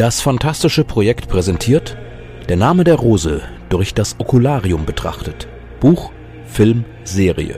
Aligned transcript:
Das 0.00 0.22
fantastische 0.22 0.82
Projekt 0.82 1.28
präsentiert 1.28 1.94
Der 2.48 2.56
Name 2.56 2.84
der 2.84 2.94
Rose 2.94 3.42
durch 3.68 3.92
das 3.92 4.18
Okularium 4.18 4.86
betrachtet. 4.86 5.46
Buch, 5.78 6.10
Film, 6.46 6.86
Serie. 7.04 7.56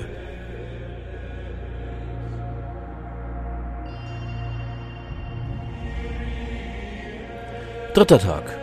Dritter 7.94 8.18
Tag. 8.18 8.58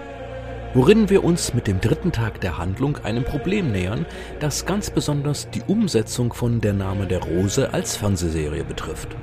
Worin 0.74 1.10
wir 1.10 1.24
uns 1.24 1.54
mit 1.54 1.66
dem 1.66 1.80
dritten 1.80 2.12
Tag 2.12 2.42
der 2.42 2.58
Handlung 2.58 2.98
einem 3.06 3.24
Problem 3.24 3.72
nähern, 3.72 4.06
das 4.42 4.66
ganz 4.66 4.90
besonders 4.90 5.50
die 5.52 5.64
Umsetzung 5.66 6.34
von 6.34 6.60
Der 6.60 6.74
Name 6.74 7.08
der 7.08 7.24
Rose 7.24 7.74
als 7.74 7.96
Fernsehserie 7.96 8.66
betrifft. 8.66 9.16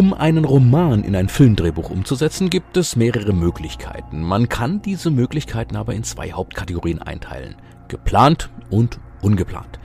Um 0.00 0.14
einen 0.14 0.46
Roman 0.46 1.04
in 1.04 1.14
ein 1.14 1.28
Filmdrehbuch 1.28 1.90
umzusetzen, 1.90 2.48
gibt 2.48 2.78
es 2.78 2.96
mehrere 2.96 3.34
Möglichkeiten. 3.34 4.22
Man 4.22 4.48
kann 4.48 4.80
diese 4.80 5.10
Möglichkeiten 5.10 5.76
aber 5.76 5.92
in 5.92 6.04
zwei 6.04 6.32
Hauptkategorien 6.32 7.02
einteilen. 7.02 7.56
Geplant 7.88 8.48
und 8.70 8.98
ungeplant. 9.20 9.78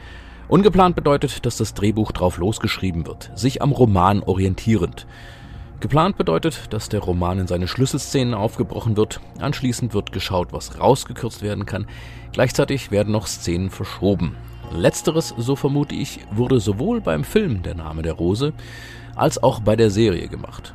Ungeplant 0.48 0.96
bedeutet, 0.96 1.46
dass 1.46 1.58
das 1.58 1.74
Drehbuch 1.74 2.14
drauf 2.14 2.38
losgeschrieben 2.38 3.06
wird, 3.06 3.30
sich 3.36 3.62
am 3.62 3.74
Roman 3.74 4.24
orientierend. 4.24 5.06
Geplant 5.82 6.18
bedeutet, 6.18 6.68
dass 6.70 6.88
der 6.88 7.02
Roman 7.02 7.40
in 7.40 7.48
seine 7.48 7.68
Schlüsselszenen 7.68 8.36
aufgebrochen 8.36 8.96
wird, 8.96 9.20
anschließend 9.40 9.94
wird 9.94 10.14
geschaut, 10.14 10.54
was 10.54 10.80
rausgekürzt 10.80 11.42
werden 11.42 11.66
kann, 11.66 11.88
gleichzeitig 12.32 12.90
werden 12.90 13.12
noch 13.12 13.28
Szenen 13.28 13.70
verschoben. 13.70 14.38
Letzteres, 14.72 15.34
so 15.38 15.58
vermute 15.58 15.94
ich, 15.94 16.22
wurde 16.32 16.62
sowohl 16.62 17.02
beim 17.02 17.26
Film 17.26 17.64
Der 17.64 17.76
Name 17.76 18.02
der 18.02 18.14
Rose 18.14 18.54
als 19.16 19.42
auch 19.42 19.60
bei 19.60 19.76
der 19.76 19.90
Serie 19.90 20.28
gemacht. 20.28 20.74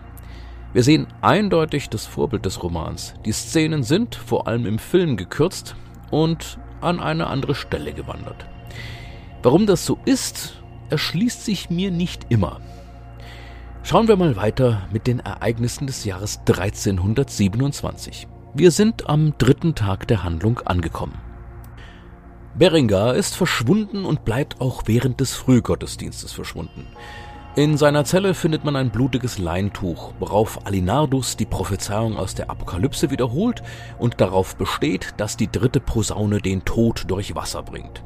Wir 0.72 0.83
sehen 0.83 1.08
eindeutig 1.20 1.88
das 1.91 2.06
Vorbild 2.06 2.46
des 2.46 2.62
Romans. 2.62 3.14
Die 3.24 3.33
Szenen 3.33 3.83
sind 3.83 4.14
vor 4.14 4.46
allem 4.46 4.66
im 4.66 4.78
Film 4.78 5.16
gekürzt 5.16 5.74
und 6.10 6.58
an 6.80 7.00
eine 7.00 7.27
andere 7.27 7.55
Stelle 7.55 7.92
gewandert. 7.92 8.46
Warum 9.42 9.66
das 9.66 9.84
so 9.84 9.98
ist, 10.05 10.62
erschließt 10.91 11.44
sich 11.44 11.70
mir 11.70 11.91
nicht 11.91 12.27
immer. 12.28 12.61
Schauen 13.83 14.08
wir 14.08 14.16
mal 14.16 14.36
weiter 14.36 14.83
mit 14.92 15.06
den 15.06 15.20
Ereignissen 15.20 15.86
des 15.86 16.05
Jahres 16.05 16.41
1327. 16.41 18.28
Wir 18.55 18.70
sind 18.70 19.08
am 19.08 19.34
dritten 19.38 19.74
Tag 19.74 20.06
der 20.08 20.22
Handlung 20.22 20.61
angekommen. 20.61 21.18
Berengar 22.55 23.14
ist 23.14 23.36
verschwunden 23.36 24.05
und 24.05 24.24
bleibt 24.24 24.61
auch 24.61 24.83
während 24.86 25.20
des 25.20 25.34
Frühgottesdienstes 25.34 26.33
verschwunden. 26.33 26.86
In 27.61 27.77
seiner 27.77 28.06
Zelle 28.06 28.33
findet 28.33 28.64
man 28.64 28.75
ein 28.75 28.89
blutiges 28.89 29.36
Leintuch, 29.36 30.14
worauf 30.19 30.66
Alinardus 30.66 31.36
die 31.36 31.44
Prophezeiung 31.44 32.17
aus 32.17 32.34
der 32.34 32.48
Apokalypse 32.48 33.11
wiederholt 33.11 33.62
und 33.98 34.19
darauf 34.22 34.56
besteht, 34.56 35.12
dass 35.19 35.36
die 35.36 35.52
dritte 35.52 35.78
Posaune 35.78 36.41
den 36.41 36.64
Tod 36.64 37.05
durch 37.08 37.34
Wasser 37.34 37.62
bringt. 37.62 38.02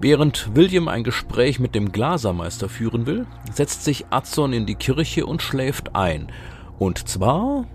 Während 0.00 0.54
William 0.54 0.86
ein 0.86 1.02
Gespräch 1.02 1.58
mit 1.58 1.74
dem 1.74 1.90
Glasermeister 1.90 2.68
führen 2.68 3.04
will, 3.04 3.26
setzt 3.52 3.82
sich 3.82 4.06
Adson 4.10 4.52
in 4.52 4.64
die 4.64 4.76
Kirche 4.76 5.26
und 5.26 5.42
schläft 5.42 5.96
ein. 5.96 6.30
Und 6.78 7.08
zwar 7.08 7.66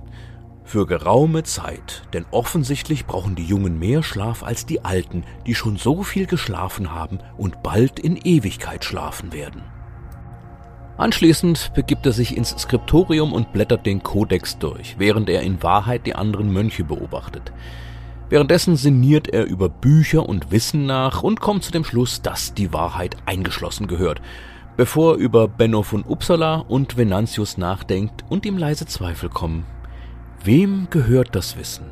für 0.63 0.85
geraume 0.85 1.43
Zeit, 1.43 2.03
denn 2.13 2.25
offensichtlich 2.31 3.05
brauchen 3.05 3.35
die 3.35 3.45
Jungen 3.45 3.77
mehr 3.77 4.03
Schlaf 4.03 4.41
als 4.41 4.65
die 4.65 4.85
Alten, 4.85 5.25
die 5.45 5.53
schon 5.53 5.75
so 5.75 6.01
viel 6.03 6.27
geschlafen 6.27 6.93
haben 6.93 7.19
und 7.35 7.61
bald 7.61 7.99
in 7.99 8.15
Ewigkeit 8.15 8.85
schlafen 8.85 9.33
werden. 9.33 9.63
Anschließend 10.97 11.73
begibt 11.75 12.05
er 12.07 12.11
sich 12.11 12.35
ins 12.35 12.49
Skriptorium 12.49 13.31
und 13.31 13.53
blättert 13.53 13.85
den 13.85 14.01
Kodex 14.01 14.57
durch, 14.57 14.95
während 14.97 15.29
er 15.29 15.41
in 15.41 15.61
Wahrheit 15.61 16.07
die 16.07 16.15
anderen 16.15 16.51
Mönche 16.51 16.83
beobachtet. 16.83 17.51
Währenddessen 18.29 18.75
sinniert 18.75 19.29
er 19.29 19.45
über 19.45 19.69
Bücher 19.69 20.27
und 20.27 20.51
Wissen 20.51 20.85
nach 20.85 21.23
und 21.23 21.39
kommt 21.39 21.63
zu 21.63 21.71
dem 21.71 21.85
Schluss, 21.85 22.21
dass 22.21 22.53
die 22.53 22.73
Wahrheit 22.73 23.15
eingeschlossen 23.25 23.87
gehört, 23.87 24.21
bevor 24.75 25.13
er 25.13 25.19
über 25.19 25.47
Benno 25.47 25.83
von 25.83 26.03
Uppsala 26.03 26.55
und 26.67 26.97
Venantius 26.97 27.57
nachdenkt 27.57 28.25
und 28.27 28.45
ihm 28.45 28.57
leise 28.57 28.85
Zweifel 28.85 29.29
kommen. 29.29 29.65
Wem 30.43 30.87
gehört 30.89 31.35
das 31.35 31.57
Wissen? 31.57 31.85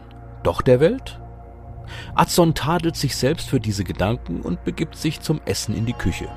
Doch 0.44 0.62
der 0.62 0.80
Welt? 0.80 1.20
Adson 2.16 2.54
tadelt 2.56 2.96
sich 2.96 3.16
selbst 3.16 3.50
für 3.50 3.60
diese 3.60 3.84
Gedanken 3.84 4.42
und 4.42 4.64
begibt 4.64 4.96
sich 4.96 5.22
zum 5.22 5.40
Essen 5.46 5.76
in 5.76 5.86
die 5.86 5.94
Küche. 5.94 6.28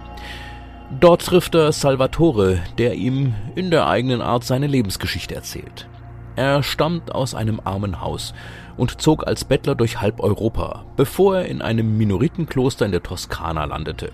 Dort 0.90 1.26
trifft 1.26 1.54
er 1.54 1.70
Salvatore, 1.72 2.60
der 2.78 2.94
ihm 2.94 3.34
in 3.54 3.70
der 3.70 3.86
eigenen 3.86 4.22
Art 4.22 4.44
seine 4.44 4.66
Lebensgeschichte 4.66 5.34
erzählt. 5.34 5.86
Er 6.34 6.62
stammt 6.62 7.14
aus 7.14 7.34
einem 7.34 7.60
armen 7.62 8.00
Haus 8.00 8.32
und 8.78 9.02
zog 9.02 9.26
als 9.26 9.44
Bettler 9.44 9.74
durch 9.74 10.00
halb 10.00 10.20
Europa, 10.20 10.86
bevor 10.96 11.38
er 11.38 11.46
in 11.46 11.60
einem 11.60 11.98
Minoritenkloster 11.98 12.86
in 12.86 12.92
der 12.92 13.02
Toskana 13.02 13.66
landete. 13.66 14.12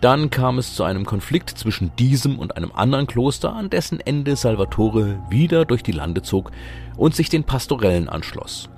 Dann 0.00 0.30
kam 0.30 0.58
es 0.58 0.76
zu 0.76 0.84
einem 0.84 1.04
Konflikt 1.04 1.50
zwischen 1.50 1.90
diesem 1.96 2.38
und 2.38 2.56
einem 2.56 2.70
anderen 2.72 3.08
Kloster, 3.08 3.52
an 3.52 3.68
dessen 3.68 3.98
Ende 3.98 4.36
Salvatore 4.36 5.18
wieder 5.28 5.64
durch 5.64 5.82
die 5.82 5.92
Lande 5.92 6.22
zog 6.22 6.52
und 6.96 7.16
sich 7.16 7.28
den 7.28 7.42
Pastorellen 7.42 8.08
anschloss. 8.08 8.68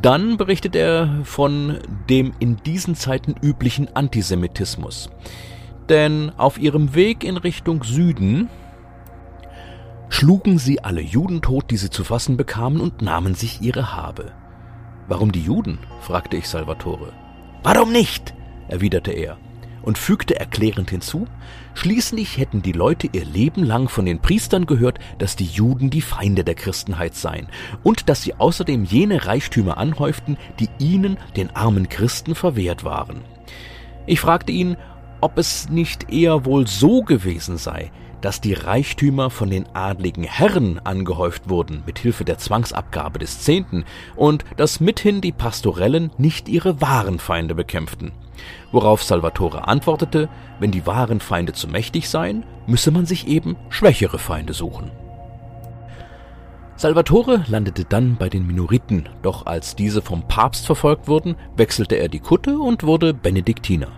Dann 0.00 0.38
berichtet 0.38 0.74
er 0.74 1.20
von 1.24 1.80
dem 2.08 2.32
in 2.38 2.56
diesen 2.56 2.94
Zeiten 2.94 3.34
üblichen 3.42 3.94
Antisemitismus 3.94 5.10
denn 5.90 6.30
auf 6.38 6.58
ihrem 6.58 6.94
Weg 6.94 7.24
in 7.24 7.36
Richtung 7.36 7.82
Süden 7.82 8.48
schlugen 10.08 10.58
sie 10.58 10.82
alle 10.82 11.02
Juden 11.02 11.42
tot, 11.42 11.70
die 11.70 11.76
sie 11.76 11.90
zu 11.90 12.04
fassen 12.04 12.36
bekamen, 12.36 12.80
und 12.80 13.02
nahmen 13.02 13.34
sich 13.34 13.60
ihre 13.60 13.94
Habe. 13.94 14.32
Warum 15.08 15.32
die 15.32 15.42
Juden? 15.42 15.78
fragte 16.00 16.36
ich 16.36 16.48
Salvatore. 16.48 17.12
Warum 17.62 17.92
nicht? 17.92 18.34
erwiderte 18.68 19.10
er 19.10 19.36
und 19.82 19.98
fügte 19.98 20.38
erklärend 20.38 20.90
hinzu, 20.90 21.26
schließlich 21.74 22.38
hätten 22.38 22.62
die 22.62 22.72
Leute 22.72 23.08
ihr 23.12 23.24
Leben 23.24 23.64
lang 23.64 23.88
von 23.88 24.04
den 24.04 24.20
Priestern 24.20 24.66
gehört, 24.66 24.98
dass 25.18 25.36
die 25.36 25.46
Juden 25.46 25.90
die 25.90 26.02
Feinde 26.02 26.44
der 26.44 26.54
Christenheit 26.54 27.14
seien 27.14 27.48
und 27.82 28.08
dass 28.08 28.22
sie 28.22 28.34
außerdem 28.34 28.84
jene 28.84 29.26
Reichtümer 29.26 29.78
anhäuften, 29.78 30.36
die 30.60 30.68
ihnen, 30.78 31.16
den 31.36 31.50
armen 31.56 31.88
Christen, 31.88 32.34
verwehrt 32.34 32.84
waren. 32.84 33.22
Ich 34.06 34.20
fragte 34.20 34.52
ihn, 34.52 34.76
ob 35.20 35.38
es 35.38 35.68
nicht 35.68 36.12
eher 36.12 36.44
wohl 36.44 36.66
so 36.66 37.02
gewesen 37.02 37.56
sei, 37.56 37.90
dass 38.20 38.40
die 38.40 38.52
Reichtümer 38.52 39.30
von 39.30 39.50
den 39.50 39.66
adligen 39.74 40.24
Herren 40.24 40.78
angehäuft 40.84 41.48
wurden 41.48 41.82
mit 41.86 41.98
Hilfe 41.98 42.24
der 42.24 42.38
Zwangsabgabe 42.38 43.18
des 43.18 43.40
Zehnten 43.40 43.84
und 44.16 44.44
dass 44.56 44.80
mithin 44.80 45.20
die 45.20 45.32
Pastorellen 45.32 46.10
nicht 46.18 46.48
ihre 46.48 46.80
wahren 46.80 47.18
Feinde 47.18 47.54
bekämpften. 47.54 48.12
Worauf 48.72 49.02
Salvatore 49.02 49.68
antwortete, 49.68 50.28
wenn 50.58 50.70
die 50.70 50.86
wahren 50.86 51.20
Feinde 51.20 51.52
zu 51.52 51.68
mächtig 51.68 52.08
seien, 52.08 52.44
müsse 52.66 52.90
man 52.90 53.06
sich 53.06 53.26
eben 53.26 53.56
schwächere 53.68 54.18
Feinde 54.18 54.52
suchen. 54.52 54.90
Salvatore 56.76 57.44
landete 57.46 57.84
dann 57.84 58.16
bei 58.16 58.30
den 58.30 58.46
Minoriten, 58.46 59.06
doch 59.20 59.44
als 59.44 59.76
diese 59.76 60.00
vom 60.00 60.26
Papst 60.26 60.64
verfolgt 60.64 61.08
wurden, 61.08 61.36
wechselte 61.54 61.96
er 61.96 62.08
die 62.08 62.20
Kutte 62.20 62.58
und 62.58 62.84
wurde 62.84 63.12
Benediktiner. 63.12 63.88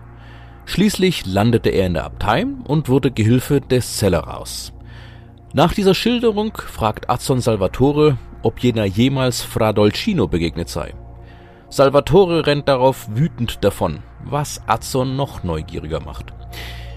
Schließlich 0.65 1.25
landete 1.25 1.69
er 1.69 1.87
in 1.87 1.93
der 1.93 2.05
Abtei 2.05 2.45
und 2.65 2.89
wurde 2.89 3.11
Gehilfe 3.11 3.61
des 3.61 3.97
Zelleraus. 3.97 4.73
Nach 5.53 5.73
dieser 5.73 5.93
Schilderung 5.93 6.57
fragt 6.57 7.09
Azon 7.09 7.41
Salvatore, 7.41 8.17
ob 8.41 8.59
jener 8.59 8.85
jemals 8.85 9.41
Fra 9.41 9.73
Dolcino 9.73 10.27
begegnet 10.27 10.69
sei. 10.69 10.93
Salvatore 11.69 12.47
rennt 12.47 12.67
darauf 12.67 13.07
wütend 13.13 13.63
davon, 13.63 13.99
was 14.23 14.61
Azon 14.67 15.15
noch 15.15 15.43
neugieriger 15.43 15.99
macht. 15.99 16.33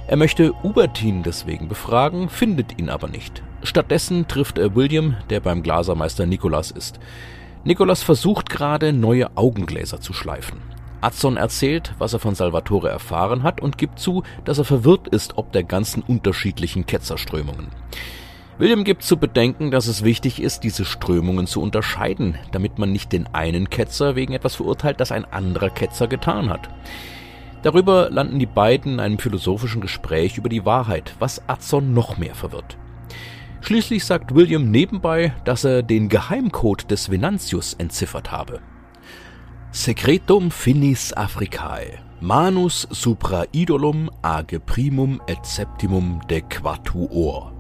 Er 0.07 0.17
möchte 0.17 0.53
Ubertin 0.63 1.23
deswegen 1.23 1.69
befragen, 1.69 2.29
findet 2.29 2.79
ihn 2.79 2.91
aber 2.91 3.09
nicht. 3.09 3.43
Stattdessen 3.63 4.29
trifft 4.29 4.57
er 4.59 4.77
William, 4.77 5.17
der 5.31 5.41
beim 5.41 5.63
Glasermeister 5.63 6.27
Nicholas 6.27 6.71
ist. 6.71 7.01
Nicholas 7.65 8.05
versucht 8.05 8.49
gerade, 8.49 8.93
neue 8.93 9.37
Augengläser 9.37 10.01
zu 10.01 10.13
schleifen. 10.13 10.61
Adson 11.01 11.37
erzählt, 11.37 11.95
was 11.99 12.13
er 12.13 12.19
von 12.19 12.35
Salvatore 12.35 12.89
erfahren 12.89 13.43
hat 13.43 13.61
und 13.61 13.79
gibt 13.79 13.99
zu, 13.99 14.23
dass 14.45 14.59
er 14.59 14.65
verwirrt 14.65 15.09
ist 15.09 15.39
ob 15.39 15.53
der 15.53 15.63
ganzen 15.63 16.03
unterschiedlichen 16.03 16.87
Ketzerströmungen. 16.87 17.69
William 18.59 18.85
gibt 18.85 19.03
zu 19.03 19.19
bedenken, 19.19 19.71
dass 19.71 19.87
es 19.87 20.03
wichtig 20.03 20.41
ist, 20.41 20.61
diese 20.61 20.87
Strömungen 20.87 21.47
zu 21.47 21.61
unterscheiden, 21.61 22.37
damit 22.53 22.79
man 22.79 22.91
nicht 22.91 23.13
den 23.13 23.27
einen 23.35 23.69
Ketzer 23.69 24.17
wegen 24.17 24.33
etwas 24.33 24.55
verurteilt, 24.55 24.99
das 24.99 25.13
ein 25.13 25.27
anderer 25.27 25.69
Ketzer 25.69 26.07
getan 26.07 26.49
hat. 26.49 26.71
Darüber 27.63 28.09
landen 28.11 28.39
die 28.39 28.47
beiden 28.47 28.95
in 28.95 29.01
einem 29.01 29.19
philosophischen 29.19 29.83
Gespräch 29.83 30.39
über 30.39 30.49
die 30.49 30.65
Wahrheit, 30.65 31.15
was 31.19 31.47
Adson 31.49 31.93
noch 31.93 32.17
mehr 32.17 32.35
verwirrt. 32.35 32.79
Schließlich 33.61 34.05
sagt 34.05 34.35
William 34.35 34.71
nebenbei, 34.71 35.35
dass 35.45 35.65
er 35.65 35.83
den 35.83 36.09
Geheimcode 36.09 36.91
des 36.91 37.11
Venantius 37.11 37.75
entziffert 37.75 38.31
habe. 38.31 38.61
Secretum 39.77 40.51
finis 40.51 41.13
Africae. 41.13 41.99
Manus 42.21 42.89
supra 42.91 43.45
idolum 43.53 44.09
age 44.23 44.59
primum 44.59 45.21
et 45.27 45.45
septimum 45.45 46.23
de 46.31 46.41
quatuor. 46.41 47.53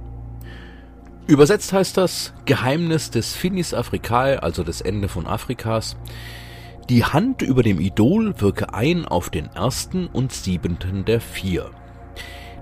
Übersetzt 1.26 1.74
heißt 1.74 1.98
das 1.98 2.32
Geheimnis 2.46 3.10
des 3.10 3.36
Finis 3.36 3.74
Africae, 3.74 4.42
also 4.42 4.64
des 4.64 4.80
Ende 4.80 5.08
von 5.08 5.26
Afrikas. 5.26 5.98
Die 6.88 7.04
Hand 7.04 7.42
über 7.42 7.62
dem 7.62 7.80
Idol 7.80 8.40
wirke 8.40 8.72
ein 8.72 9.04
auf 9.04 9.28
den 9.28 9.50
ersten 9.54 10.06
und 10.06 10.32
siebenten 10.32 11.04
der 11.04 11.20
vier. 11.20 11.70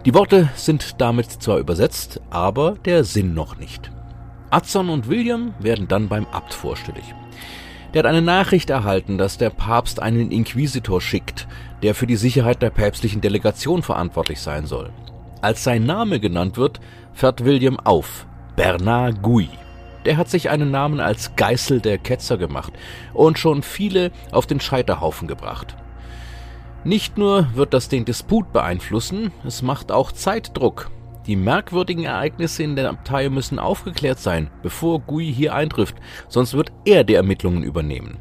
Die 0.05 0.15
Worte 0.15 0.51
sind 0.57 1.01
damit 1.01 1.31
zwar 1.31 1.59
übersetzt, 1.59 2.21
aber 2.29 2.75
der 2.85 3.05
Sinn 3.05 3.35
noch 3.35 3.57
nicht. 3.57 3.93
Adson 4.51 4.91
und 4.91 5.09
William 5.09 5.55
werden 5.61 5.87
dann 5.87 6.09
beim 6.09 6.27
Abt 6.27 6.53
vorstellig. 6.55 7.05
Der 7.95 8.01
hat 8.01 8.07
eine 8.07 8.23
Nachricht 8.23 8.71
erhalten, 8.71 9.19
dass 9.19 9.39
der 9.39 9.51
Papst 9.51 10.03
einen 10.03 10.33
Inquisitor 10.33 11.01
schickt, 11.01 11.47
der 11.85 11.95
für 11.95 12.09
die 12.09 12.17
Sicherheit 12.17 12.61
der 12.61 12.71
päpstlichen 12.71 13.21
Delegation 13.21 13.85
verantwortlich 13.85 14.41
sein 14.41 14.67
soll. 14.67 14.91
Als 15.41 15.63
sein 15.63 15.85
Name 15.85 16.19
genannt 16.19 16.57
wird, 16.57 16.81
fährt 17.13 17.45
William 17.45 17.79
auf. 17.79 18.27
Bernard 18.57 19.23
Gouy. 19.23 19.49
Der 20.05 20.17
hat 20.17 20.29
sich 20.29 20.51
einen 20.51 20.73
Namen 20.73 20.99
als 20.99 21.37
Geißel 21.37 21.81
der 21.81 21.99
Ketzer 21.99 22.37
gemacht 22.37 22.73
und 23.13 23.39
schon 23.39 23.63
viele 23.63 24.11
auf 24.33 24.47
den 24.47 24.61
Scheiterhaufen 24.61 25.29
gebracht. 25.29 25.77
Nicht 26.83 27.17
nur 27.17 27.49
wird 27.55 27.75
das 27.75 27.89
den 27.89 28.05
Disput 28.05 28.53
beeinflussen, 28.53 29.31
es 29.47 29.63
macht 29.63 29.93
auch 29.93 30.11
Zeitdruck. 30.11 30.91
Die 31.27 31.37
merkwürdigen 31.37 32.05
Ereignisse 32.05 32.63
in 32.63 32.77
der 32.77 32.91
Abtei 32.91 33.31
müssen 33.31 33.59
aufgeklärt 33.59 34.19
sein, 34.19 34.51
bevor 34.63 35.01
Gui 35.01 35.33
hier 35.33 35.55
eintrifft, 35.55 35.97
sonst 36.29 36.53
wird 36.55 36.71
er 36.85 37.03
die 37.03 37.15
Ermittlungen 37.15 37.63
übernehmen. 37.63 38.19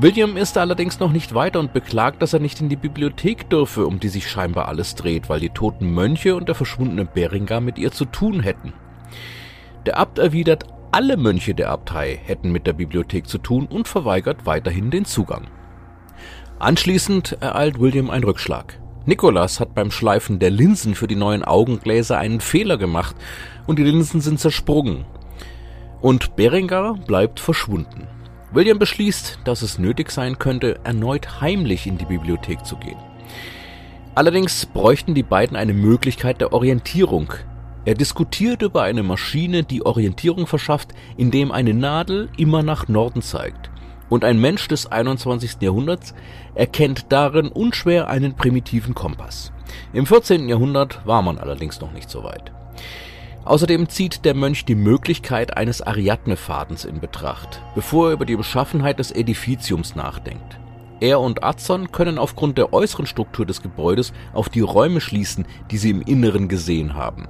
William 0.00 0.36
ist 0.36 0.58
allerdings 0.58 0.98
noch 0.98 1.12
nicht 1.12 1.34
weiter 1.34 1.60
und 1.60 1.72
beklagt, 1.72 2.20
dass 2.20 2.32
er 2.32 2.40
nicht 2.40 2.60
in 2.60 2.68
die 2.68 2.76
Bibliothek 2.76 3.48
dürfe, 3.48 3.86
um 3.86 4.00
die 4.00 4.08
sich 4.08 4.28
scheinbar 4.28 4.66
alles 4.66 4.96
dreht, 4.96 5.28
weil 5.28 5.40
die 5.40 5.50
toten 5.50 5.92
Mönche 5.92 6.34
und 6.34 6.48
der 6.48 6.56
verschwundene 6.56 7.04
Beringer 7.04 7.60
mit 7.60 7.78
ihr 7.78 7.92
zu 7.92 8.06
tun 8.06 8.40
hätten. 8.40 8.72
Der 9.86 9.98
Abt 9.98 10.18
erwidert, 10.18 10.64
alle 10.90 11.16
Mönche 11.16 11.54
der 11.54 11.70
Abtei 11.70 12.18
hätten 12.24 12.50
mit 12.50 12.66
der 12.66 12.72
Bibliothek 12.72 13.28
zu 13.28 13.38
tun 13.38 13.66
und 13.66 13.86
verweigert 13.86 14.46
weiterhin 14.46 14.90
den 14.90 15.04
Zugang. 15.04 15.46
Anschließend 16.58 17.36
ereilt 17.40 17.78
William 17.78 18.10
ein 18.10 18.24
Rückschlag. 18.24 18.80
Nicholas 19.06 19.60
hat 19.60 19.74
beim 19.74 19.90
Schleifen 19.90 20.38
der 20.38 20.50
Linsen 20.50 20.94
für 20.94 21.06
die 21.06 21.16
neuen 21.16 21.44
Augengläser 21.44 22.16
einen 22.16 22.40
Fehler 22.40 22.78
gemacht 22.78 23.14
und 23.66 23.78
die 23.78 23.84
Linsen 23.84 24.22
sind 24.22 24.40
zersprungen. 24.40 25.04
Und 26.00 26.36
Berengar 26.36 26.94
bleibt 26.94 27.38
verschwunden. 27.38 28.06
William 28.52 28.78
beschließt, 28.78 29.40
dass 29.44 29.60
es 29.60 29.78
nötig 29.78 30.10
sein 30.10 30.38
könnte, 30.38 30.80
erneut 30.84 31.40
heimlich 31.42 31.86
in 31.86 31.98
die 31.98 32.06
Bibliothek 32.06 32.64
zu 32.64 32.76
gehen. 32.76 32.98
Allerdings 34.14 34.64
bräuchten 34.64 35.14
die 35.14 35.22
beiden 35.22 35.56
eine 35.56 35.74
Möglichkeit 35.74 36.40
der 36.40 36.52
Orientierung. 36.52 37.32
Er 37.84 37.94
diskutiert 37.94 38.62
über 38.62 38.82
eine 38.82 39.02
Maschine, 39.02 39.64
die 39.64 39.84
Orientierung 39.84 40.46
verschafft, 40.46 40.94
indem 41.18 41.52
eine 41.52 41.74
Nadel 41.74 42.30
immer 42.38 42.62
nach 42.62 42.88
Norden 42.88 43.20
zeigt. 43.20 43.70
Und 44.08 44.24
ein 44.24 44.40
Mensch 44.40 44.68
des 44.68 44.90
21. 44.90 45.56
Jahrhunderts 45.60 46.14
erkennt 46.54 47.06
darin 47.10 47.48
unschwer 47.48 48.08
einen 48.08 48.34
primitiven 48.34 48.94
Kompass. 48.94 49.52
Im 49.92 50.06
14. 50.06 50.48
Jahrhundert 50.48 51.06
war 51.06 51.22
man 51.22 51.38
allerdings 51.38 51.80
noch 51.80 51.92
nicht 51.92 52.10
so 52.10 52.22
weit. 52.22 52.52
Außerdem 53.44 53.88
zieht 53.88 54.24
der 54.24 54.34
Mönch 54.34 54.64
die 54.64 54.74
Möglichkeit 54.74 55.56
eines 55.56 55.82
Ariadne-Fadens 55.82 56.84
in 56.84 57.00
Betracht, 57.00 57.60
bevor 57.74 58.08
er 58.08 58.14
über 58.14 58.24
die 58.24 58.36
Beschaffenheit 58.36 58.98
des 58.98 59.12
Edificiums 59.12 59.94
nachdenkt. 59.94 60.58
Er 61.00 61.20
und 61.20 61.44
Adson 61.44 61.92
können 61.92 62.18
aufgrund 62.18 62.56
der 62.56 62.72
äußeren 62.72 63.04
Struktur 63.04 63.44
des 63.44 63.60
Gebäudes 63.60 64.14
auf 64.32 64.48
die 64.48 64.60
Räume 64.60 65.02
schließen, 65.02 65.44
die 65.70 65.76
sie 65.76 65.90
im 65.90 66.00
Inneren 66.00 66.48
gesehen 66.48 66.94
haben. 66.94 67.28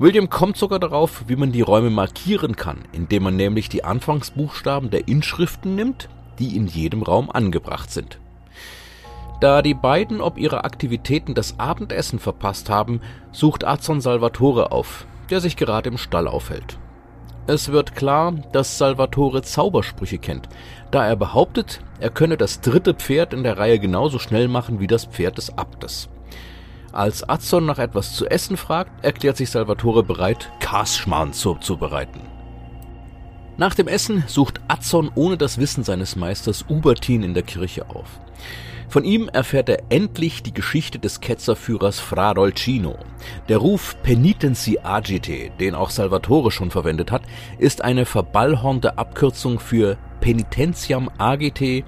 William 0.00 0.30
kommt 0.30 0.56
sogar 0.56 0.78
darauf, 0.78 1.24
wie 1.26 1.34
man 1.34 1.50
die 1.50 1.60
Räume 1.60 1.90
markieren 1.90 2.54
kann, 2.54 2.84
indem 2.92 3.24
man 3.24 3.36
nämlich 3.36 3.68
die 3.68 3.82
Anfangsbuchstaben 3.82 4.90
der 4.90 5.08
Inschriften 5.08 5.74
nimmt, 5.74 6.08
die 6.38 6.56
in 6.56 6.68
jedem 6.68 7.02
Raum 7.02 7.30
angebracht 7.30 7.90
sind. 7.90 8.20
Da 9.40 9.60
die 9.60 9.74
beiden 9.74 10.20
ob 10.20 10.38
ihre 10.38 10.64
Aktivitäten 10.64 11.34
das 11.34 11.58
Abendessen 11.58 12.20
verpasst 12.20 12.70
haben, 12.70 13.00
sucht 13.32 13.64
Azon 13.64 14.00
Salvatore 14.00 14.70
auf, 14.70 15.06
der 15.30 15.40
sich 15.40 15.56
gerade 15.56 15.88
im 15.88 15.98
Stall 15.98 16.28
aufhält. 16.28 16.78
Es 17.48 17.72
wird 17.72 17.96
klar, 17.96 18.34
dass 18.52 18.78
Salvatore 18.78 19.42
Zaubersprüche 19.42 20.18
kennt, 20.18 20.48
da 20.90 21.06
er 21.06 21.16
behauptet, 21.16 21.80
er 21.98 22.10
könne 22.10 22.36
das 22.36 22.60
dritte 22.60 22.94
Pferd 22.94 23.32
in 23.32 23.42
der 23.42 23.58
Reihe 23.58 23.78
genauso 23.78 24.18
schnell 24.18 24.46
machen 24.46 24.78
wie 24.78 24.86
das 24.86 25.06
Pferd 25.06 25.38
des 25.38 25.56
Abtes. 25.56 26.08
Als 26.92 27.28
Azon 27.28 27.66
nach 27.66 27.78
etwas 27.78 28.14
zu 28.14 28.26
essen 28.26 28.56
fragt, 28.56 29.04
erklärt 29.04 29.36
sich 29.36 29.50
Salvatore 29.50 30.02
bereit, 30.02 30.50
Karsschmarrn 30.60 31.32
zuzubereiten. 31.32 32.22
Nach 33.58 33.74
dem 33.74 33.88
Essen 33.88 34.24
sucht 34.26 34.60
Azon 34.68 35.10
ohne 35.14 35.36
das 35.36 35.58
Wissen 35.58 35.84
seines 35.84 36.16
Meisters 36.16 36.64
Ubertin 36.68 37.22
in 37.22 37.34
der 37.34 37.42
Kirche 37.42 37.90
auf. 37.90 38.20
Von 38.88 39.04
ihm 39.04 39.28
erfährt 39.28 39.68
er 39.68 39.82
endlich 39.90 40.42
die 40.42 40.54
Geschichte 40.54 40.98
des 40.98 41.20
Ketzerführers 41.20 42.00
Fra 42.00 42.32
Dolcino. 42.32 42.96
Der 43.48 43.58
Ruf 43.58 43.96
Penitenzi 44.02 44.78
Agite, 44.82 45.50
den 45.60 45.74
auch 45.74 45.90
Salvatore 45.90 46.50
schon 46.50 46.70
verwendet 46.70 47.12
hat, 47.12 47.22
ist 47.58 47.82
eine 47.82 48.06
verballhornte 48.06 48.96
Abkürzung 48.96 49.60
für 49.60 49.98
Penitentiam 50.20 51.10
Agite 51.18 51.84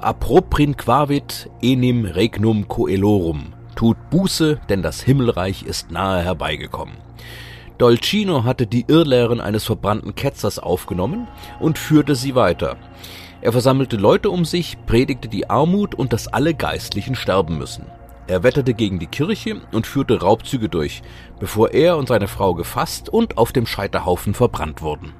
Approprinquavit 0.00 1.48
enim 1.62 2.04
regnum 2.04 2.68
coelorum. 2.68 3.53
Tut 3.74 3.96
Buße, 4.10 4.60
denn 4.68 4.82
das 4.82 5.00
Himmelreich 5.00 5.64
ist 5.64 5.90
nahe 5.90 6.22
herbeigekommen. 6.22 6.96
Dolcino 7.78 8.44
hatte 8.44 8.66
die 8.66 8.84
Irrlehren 8.86 9.40
eines 9.40 9.64
verbrannten 9.64 10.14
Ketzers 10.14 10.60
aufgenommen 10.60 11.26
und 11.58 11.76
führte 11.76 12.14
sie 12.14 12.34
weiter. 12.34 12.76
Er 13.40 13.52
versammelte 13.52 13.96
Leute 13.96 14.30
um 14.30 14.44
sich, 14.44 14.78
predigte 14.86 15.28
die 15.28 15.50
Armut 15.50 15.94
und 15.94 16.12
dass 16.12 16.28
alle 16.28 16.54
Geistlichen 16.54 17.16
sterben 17.16 17.58
müssen. 17.58 17.86
Er 18.26 18.42
wetterte 18.42 18.72
gegen 18.72 18.98
die 18.98 19.06
Kirche 19.06 19.60
und 19.72 19.86
führte 19.86 20.20
Raubzüge 20.20 20.68
durch, 20.68 21.02
bevor 21.40 21.72
er 21.72 21.98
und 21.98 22.08
seine 22.08 22.28
Frau 22.28 22.54
gefasst 22.54 23.08
und 23.10 23.36
auf 23.36 23.52
dem 23.52 23.66
Scheiterhaufen 23.66 24.32
verbrannt 24.34 24.80
wurden. 24.80 25.12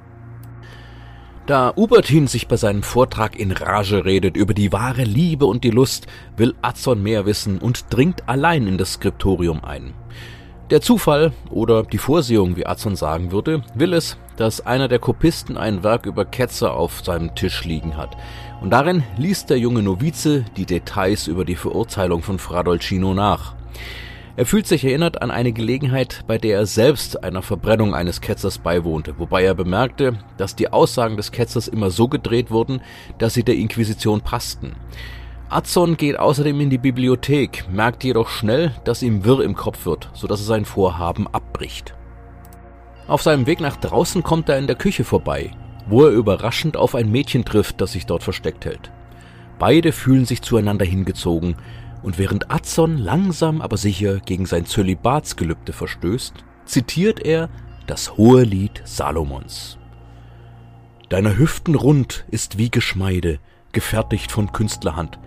Da 1.47 1.75
Ubertin 1.77 2.27
sich 2.27 2.49
bei 2.49 2.57
seinem 2.57 2.83
Vortrag 2.83 3.39
in 3.39 3.53
Rage 3.53 4.07
redet 4.07 4.35
über 4.35 4.55
die 4.55 4.73
wahre 4.73 5.05
Liebe 5.05 5.45
und 5.45 5.63
die 5.63 5.71
Lust, 5.71 6.07
will 6.39 6.55
Azon 6.63 7.03
mehr 7.03 7.27
wissen 7.27 7.59
und 7.59 7.93
dringt 7.93 8.27
allein 8.31 8.67
in 8.67 8.79
das 8.79 8.95
Skriptorium 8.95 9.63
ein. 9.63 9.93
Der 10.71 10.81
Zufall 10.81 11.33
oder 11.51 11.83
die 11.83 11.99
Vorsehung, 11.99 12.57
wie 12.57 12.65
Azon 12.65 12.97
sagen 12.97 13.31
würde, 13.31 13.63
will 13.75 13.93
es, 13.93 14.17
dass 14.39 14.65
einer 14.65 14.89
der 14.89 15.01
Kopisten 15.01 15.59
ein 15.59 15.85
Werk 15.85 16.07
über 16.07 16.25
Ketzer 16.25 16.73
auf 16.73 17.05
seinem 17.05 17.35
Tisch 17.35 17.65
liegen 17.65 17.99
hat. 17.99 18.17
Und 18.63 18.71
darin 18.71 19.03
liest 19.19 19.51
der 19.51 19.59
junge 19.59 19.83
Novize 19.83 20.47
die 20.57 20.65
Details 20.65 21.27
über 21.27 21.45
die 21.45 21.57
Verurteilung 21.57 22.23
von 22.23 22.39
Fra 22.39 22.63
Dolcino 22.63 23.13
nach. 23.13 23.55
Er 24.37 24.47
fühlt 24.47 24.67
sich 24.67 24.85
erinnert 24.85 25.23
an 25.23 25.31
eine 25.31 25.53
Gelegenheit, 25.53 26.25
bei 26.27 26.39
der 26.39 26.59
er 26.59 26.67
selbst 26.67 27.23
einer 27.23 27.41
Verbrennung 27.41 27.95
eines 27.95 28.21
Ketzers 28.21 28.59
beiwohnte, 28.59 29.15
wobei 29.19 29.45
er 29.45 29.55
bemerkte, 29.55 30.19
dass 30.37 30.57
die 30.57 30.73
Aussagen 30.73 31.17
des 31.17 31.31
Ketzers 31.31 31.69
immer 31.69 31.91
so 31.91 32.09
gedreht 32.09 32.51
wurden, 32.51 32.81
dass 33.19 33.35
sie 33.35 33.45
der 33.45 33.55
Inquisition 33.55 34.23
passten. 34.23 34.75
Adson 35.51 35.97
geht 35.97 36.19
außerdem 36.19 36.59
in 36.63 36.71
die 36.71 36.79
Bibliothek, 36.79 37.67
merkt 37.71 38.03
jedoch 38.03 38.29
schnell, 38.29 38.73
dass 38.83 39.05
ihm 39.05 39.25
wirr 39.25 39.41
im 39.41 39.55
Kopf 39.55 39.87
wird, 39.87 40.11
so 40.15 40.27
dass 40.27 40.41
er 40.41 40.47
sein 40.47 40.65
Vorhaben 40.65 41.29
abbricht. 41.29 41.95
Auf 43.07 43.23
seinem 43.23 43.47
Weg 43.47 43.61
nach 43.61 43.77
draußen 43.77 44.25
kommt 44.25 44.49
er 44.49 44.59
in 44.59 44.67
der 44.67 44.75
Küche 44.75 45.05
vorbei, 45.05 45.53
wo 45.87 46.03
er 46.03 46.11
überraschend 46.11 46.77
auf 46.77 46.97
ein 46.97 47.09
Mädchen 47.13 47.45
trifft, 47.45 47.81
das 47.81 47.93
sich 47.93 48.07
dort 48.07 48.25
versteckt 48.25 48.65
hält. 48.65 48.91
Beide 49.61 49.93
fühlen 49.93 50.25
sich 50.25 50.43
zueinander 50.43 50.85
hingezogen, 50.85 51.55
und 52.05 52.19
während 52.19 52.51
Adson 52.53 52.99
langsam 52.99 53.61
aber 53.61 53.77
sicher 53.77 54.21
gegen 54.21 54.47
sein 54.47 54.67
Zölibatsgelübde 54.67 55.73
verstößt, 55.73 56.35
zitiert 56.67 57.21
er 57.25 57.49
das 57.87 58.17
hohe 58.17 58.45
Lied 58.45 58.83
Salomons. 58.85 59.79
Deiner 61.09 61.37
Hüften 61.37 61.75
rund 61.75 62.25
ist 62.31 62.59
wie 62.59 62.71
Geschmeide, 62.71 63.41
gefertigt 63.73 64.31
von 64.31 64.53
Künstlerhand, 64.53 65.19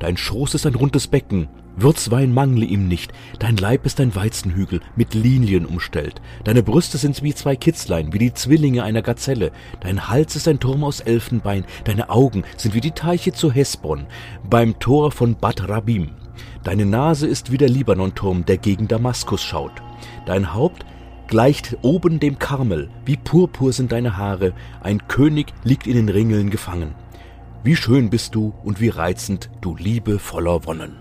Dein 0.00 0.16
Schoß 0.16 0.54
ist 0.54 0.64
ein 0.64 0.74
rundes 0.74 1.08
Becken, 1.08 1.48
Würzwein 1.76 2.32
mangle 2.32 2.64
ihm 2.64 2.88
nicht, 2.88 3.12
dein 3.38 3.58
Leib 3.58 3.84
ist 3.84 4.00
ein 4.00 4.14
Weizenhügel, 4.14 4.80
mit 4.96 5.12
Linien 5.12 5.66
umstellt, 5.66 6.22
deine 6.42 6.62
Brüste 6.62 6.96
sind 6.96 7.22
wie 7.22 7.34
zwei 7.34 7.54
Kitzlein, 7.54 8.12
wie 8.14 8.18
die 8.18 8.32
Zwillinge 8.32 8.82
einer 8.82 9.02
Gazelle, 9.02 9.52
dein 9.80 10.08
Hals 10.08 10.36
ist 10.36 10.48
ein 10.48 10.58
Turm 10.58 10.84
aus 10.84 11.00
Elfenbein, 11.00 11.66
deine 11.84 12.08
Augen 12.08 12.44
sind 12.56 12.74
wie 12.74 12.80
die 12.80 12.92
Teiche 12.92 13.32
zu 13.32 13.52
Hesbon, 13.52 14.06
beim 14.48 14.78
Tor 14.78 15.12
von 15.12 15.36
Bad 15.36 15.68
Rabim. 15.68 16.12
Deine 16.62 16.84
Nase 16.84 17.26
ist 17.26 17.50
wie 17.50 17.56
der 17.56 17.70
Libanonturm, 17.70 18.44
der 18.44 18.58
gegen 18.58 18.86
Damaskus 18.86 19.42
schaut. 19.42 19.72
Dein 20.26 20.52
Haupt 20.52 20.84
gleicht 21.26 21.78
oben 21.82 22.20
dem 22.20 22.38
Karmel, 22.38 22.90
wie 23.04 23.16
Purpur 23.16 23.72
sind 23.72 23.92
deine 23.92 24.16
Haare, 24.16 24.52
ein 24.82 25.06
König 25.08 25.54
liegt 25.64 25.86
in 25.86 25.94
den 25.94 26.08
Ringeln 26.08 26.50
gefangen. 26.50 26.94
wie 27.62 27.76
schön 27.76 28.08
bist 28.08 28.34
du 28.34 28.54
und 28.64 28.80
wie 28.80 28.88
reizend, 28.88 29.50
du 29.60 29.76
Liebe 29.76 30.18
voller 30.18 30.64
Wonnen. 30.64 30.96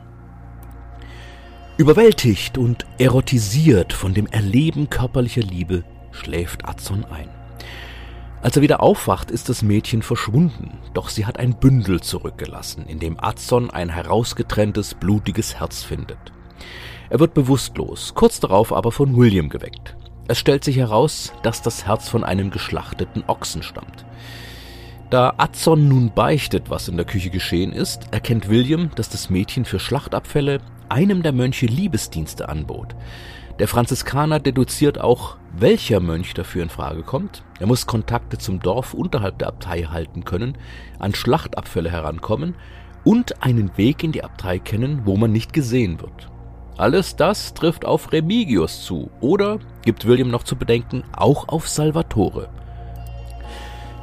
Überwältigt 1.78 2.58
und 2.58 2.86
erotisiert 2.98 3.94
von 3.94 4.14
dem 4.14 4.28
Erleben 4.28 4.90
körperlicher 4.90 5.42
Liebe 5.42 5.86
schläft 6.12 6.68
Adson 6.68 7.06
ein. 7.06 7.30
Als 8.42 8.56
er 8.56 8.62
wieder 8.62 8.82
aufwacht, 8.82 9.32
ist 9.32 9.50
das 9.50 9.62
Mädchen 9.62 10.02
verschwunden, 10.02 10.78
doch 10.94 11.10
sie 11.10 11.26
hat 11.26 11.38
ein 11.40 11.56
Bündel 11.60 12.00
zurückgelassen, 12.00 12.86
in 12.88 13.00
dem 13.00 13.20
Adson 13.20 13.70
ein 13.70 13.90
herausgetrenntes, 13.90 14.94
blutiges 14.94 15.60
Herz 15.60 15.84
findet. 15.84 16.20
Er 17.10 17.20
wird 17.20 17.34
bewusstlos, 17.34 18.14
kurz 18.16 18.40
darauf 18.40 18.72
aber 18.72 18.92
von 18.92 19.18
William 19.18 19.50
geweckt. 19.50 19.98
Es 20.30 20.38
stellt 20.38 20.64
sich 20.64 20.78
heraus, 20.78 21.34
dass 21.44 21.62
das 21.62 21.86
Herz 21.86 22.08
von 22.08 22.24
einem 22.24 22.50
geschlachteten 22.50 23.24
Ochsen 23.28 23.64
stammt. 23.64 24.06
Da 25.10 25.34
Adson 25.38 25.88
nun 25.88 26.12
beichtet, 26.14 26.70
was 26.70 26.88
in 26.88 26.96
der 26.96 27.06
Küche 27.06 27.32
geschehen 27.32 27.74
ist, 27.74 28.14
erkennt 28.14 28.48
William, 28.48 28.92
dass 28.96 29.10
das 29.10 29.32
Mädchen 29.32 29.66
für 29.66 29.80
Schlachtabfälle 29.80 30.60
einem 30.88 31.24
der 31.24 31.34
Mönche 31.34 31.66
Liebesdienste 31.66 32.48
anbot. 32.48 32.96
Der 33.60 33.68
Franziskaner 33.68 34.40
deduziert 34.40 35.02
auch, 35.02 35.36
welcher 35.52 36.00
Mönch 36.00 36.34
dafür 36.34 36.64
in 36.64 36.70
Frage 36.70 37.04
kommt. 37.04 37.44
Er 37.60 37.68
muss 37.68 37.86
Kontakte 37.86 38.38
zum 38.38 38.62
Dorf 38.62 38.94
unterhalb 38.94 39.38
der 39.38 39.50
Abtei 39.50 39.84
halten 39.84 40.24
können, 40.24 40.58
an 40.98 41.14
Schlachtabfälle 41.14 41.92
herankommen 41.92 42.56
und 43.04 43.44
einen 43.44 43.78
Weg 43.78 44.02
in 44.02 44.14
die 44.14 44.24
Abtei 44.24 44.60
kennen, 44.60 45.02
wo 45.04 45.18
man 45.18 45.34
nicht 45.34 45.52
gesehen 45.52 46.00
wird. 46.00 46.30
Alles 46.78 47.18
das 47.18 47.54
trifft 47.54 47.84
auf 47.84 48.14
Remigius 48.14 48.86
zu 48.86 49.12
oder, 49.20 49.60
gibt 49.82 50.08
William 50.08 50.30
noch 50.30 50.44
zu 50.44 50.56
bedenken, 50.56 51.04
auch 51.12 51.50
auf 51.50 51.68
Salvatore. 51.68 52.48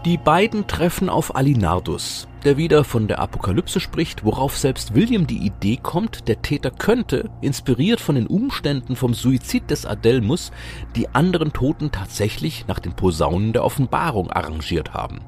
Die 0.06 0.18
beiden 0.18 0.68
treffen 0.68 1.08
auf 1.08 1.34
Alinardus, 1.34 2.28
der 2.44 2.56
wieder 2.56 2.84
von 2.84 3.08
der 3.08 3.18
Apokalypse 3.18 3.80
spricht, 3.80 4.24
worauf 4.24 4.56
selbst 4.56 4.94
William 4.94 5.26
die 5.26 5.44
Idee 5.44 5.80
kommt, 5.82 6.28
der 6.28 6.42
Täter 6.42 6.70
könnte, 6.70 7.28
inspiriert 7.40 8.00
von 8.00 8.14
den 8.14 8.28
Umständen 8.28 8.94
vom 8.94 9.14
Suizid 9.14 9.68
des 9.68 9.84
Adelmus, 9.84 10.52
die 10.94 11.12
anderen 11.12 11.52
Toten 11.52 11.90
tatsächlich 11.90 12.68
nach 12.68 12.78
den 12.78 12.92
Posaunen 12.92 13.52
der 13.52 13.64
Offenbarung 13.64 14.30
arrangiert 14.30 14.94
haben. 14.94 15.22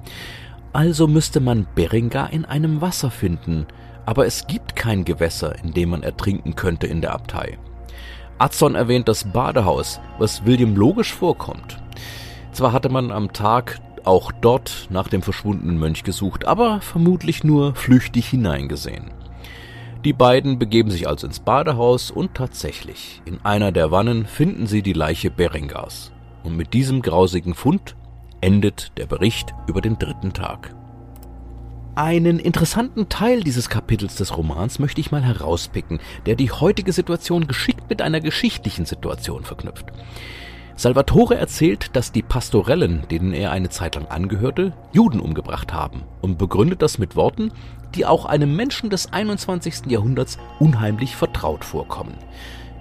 Also 0.72 1.08
müsste 1.08 1.40
man 1.40 1.66
Berengar 1.74 2.32
in 2.32 2.44
einem 2.44 2.80
Wasser 2.80 3.10
finden, 3.10 3.66
aber 4.06 4.26
es 4.26 4.46
gibt 4.46 4.76
kein 4.76 5.04
Gewässer, 5.04 5.58
in 5.64 5.74
dem 5.74 5.88
man 5.88 6.04
ertrinken 6.04 6.54
könnte 6.54 6.86
in 6.86 7.00
der 7.00 7.14
Abtei. 7.14 7.58
Adson 8.38 8.76
erwähnt 8.76 9.08
das 9.08 9.24
Badehaus, 9.24 9.98
was 10.20 10.46
William 10.46 10.76
logisch 10.76 11.12
vorkommt. 11.12 11.82
Zwar 12.52 12.72
hatte 12.72 12.90
man 12.90 13.10
am 13.10 13.32
Tag 13.32 13.80
auch 14.08 14.32
dort 14.32 14.88
nach 14.90 15.08
dem 15.08 15.20
verschwundenen 15.22 15.78
Mönch 15.78 16.02
gesucht, 16.02 16.46
aber 16.46 16.80
vermutlich 16.80 17.44
nur 17.44 17.74
flüchtig 17.74 18.26
hineingesehen. 18.28 19.10
Die 20.04 20.14
beiden 20.14 20.58
begeben 20.58 20.90
sich 20.90 21.06
also 21.06 21.26
ins 21.26 21.40
Badehaus 21.40 22.10
und 22.10 22.34
tatsächlich, 22.34 23.20
in 23.26 23.38
einer 23.44 23.70
der 23.70 23.90
Wannen 23.90 24.26
finden 24.26 24.66
sie 24.66 24.80
die 24.80 24.94
Leiche 24.94 25.30
Berengars. 25.30 26.12
Und 26.42 26.56
mit 26.56 26.72
diesem 26.72 27.02
grausigen 27.02 27.52
Fund 27.52 27.96
endet 28.40 28.92
der 28.96 29.06
Bericht 29.06 29.52
über 29.66 29.82
den 29.82 29.98
dritten 29.98 30.32
Tag. 30.32 30.74
Einen 31.94 32.38
interessanten 32.38 33.08
Teil 33.08 33.42
dieses 33.42 33.68
Kapitels 33.68 34.14
des 34.14 34.36
Romans 34.36 34.78
möchte 34.78 35.00
ich 35.00 35.10
mal 35.10 35.22
herauspicken, 35.22 35.98
der 36.24 36.36
die 36.36 36.50
heutige 36.50 36.92
Situation 36.92 37.46
geschickt 37.46 37.90
mit 37.90 38.00
einer 38.00 38.20
geschichtlichen 38.20 38.86
Situation 38.86 39.44
verknüpft. 39.44 39.86
Salvatore 40.78 41.34
erzählt, 41.34 41.96
dass 41.96 42.12
die 42.12 42.22
Pastorellen, 42.22 43.02
denen 43.10 43.32
er 43.32 43.50
eine 43.50 43.68
Zeit 43.68 43.96
lang 43.96 44.06
angehörte, 44.06 44.72
Juden 44.92 45.18
umgebracht 45.18 45.72
haben 45.72 46.04
und 46.20 46.38
begründet 46.38 46.82
das 46.82 46.98
mit 46.98 47.16
Worten, 47.16 47.50
die 47.96 48.06
auch 48.06 48.26
einem 48.26 48.54
Menschen 48.54 48.88
des 48.88 49.12
21. 49.12 49.86
Jahrhunderts 49.86 50.38
unheimlich 50.60 51.16
vertraut 51.16 51.64
vorkommen. 51.64 52.14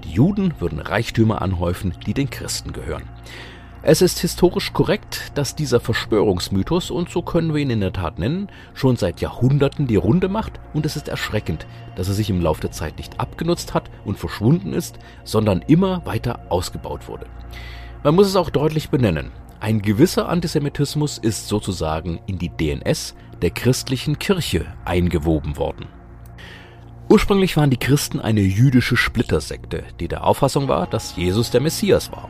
Die 0.03 0.11
Juden 0.11 0.53
würden 0.59 0.77
Reichtümer 0.77 1.41
anhäufen, 1.41 1.91
die 2.05 2.13
den 2.13 2.29
Christen 2.29 2.71
gehören. 2.71 3.01
Es 3.81 4.03
ist 4.03 4.19
historisch 4.19 4.73
korrekt, 4.73 5.31
dass 5.33 5.55
dieser 5.55 5.79
Verschwörungsmythos, 5.79 6.91
und 6.91 7.09
so 7.09 7.23
können 7.23 7.55
wir 7.55 7.61
ihn 7.61 7.71
in 7.71 7.79
der 7.79 7.93
Tat 7.93 8.19
nennen, 8.19 8.49
schon 8.75 8.95
seit 8.95 9.21
Jahrhunderten 9.21 9.87
die 9.87 9.95
Runde 9.95 10.29
macht 10.29 10.59
und 10.75 10.85
es 10.85 10.97
ist 10.97 11.07
erschreckend, 11.07 11.65
dass 11.95 12.09
er 12.09 12.13
sich 12.13 12.29
im 12.29 12.41
Laufe 12.41 12.61
der 12.61 12.71
Zeit 12.71 12.99
nicht 12.99 13.19
abgenutzt 13.19 13.73
hat 13.73 13.89
und 14.05 14.19
verschwunden 14.19 14.73
ist, 14.73 14.99
sondern 15.23 15.63
immer 15.63 16.05
weiter 16.05 16.41
ausgebaut 16.49 17.07
wurde. 17.07 17.25
Man 18.03 18.15
muss 18.15 18.27
es 18.27 18.35
auch 18.35 18.49
deutlich 18.49 18.89
benennen. 18.89 19.31
Ein 19.59 19.81
gewisser 19.81 20.29
Antisemitismus 20.29 21.17
ist 21.17 21.47
sozusagen 21.47 22.19
in 22.27 22.37
die 22.37 22.49
DNS 22.49 23.15
der 23.41 23.49
christlichen 23.49 24.19
Kirche 24.19 24.65
eingewoben 24.85 25.57
worden. 25.57 25.87
Ursprünglich 27.09 27.57
waren 27.57 27.71
die 27.71 27.77
Christen 27.77 28.19
eine 28.19 28.41
jüdische 28.41 28.97
Splittersekte, 28.97 29.83
die 29.99 30.07
der 30.07 30.25
Auffassung 30.25 30.67
war, 30.67 30.85
dass 30.85 31.15
Jesus 31.15 31.49
der 31.49 31.61
Messias 31.61 32.11
war. 32.11 32.29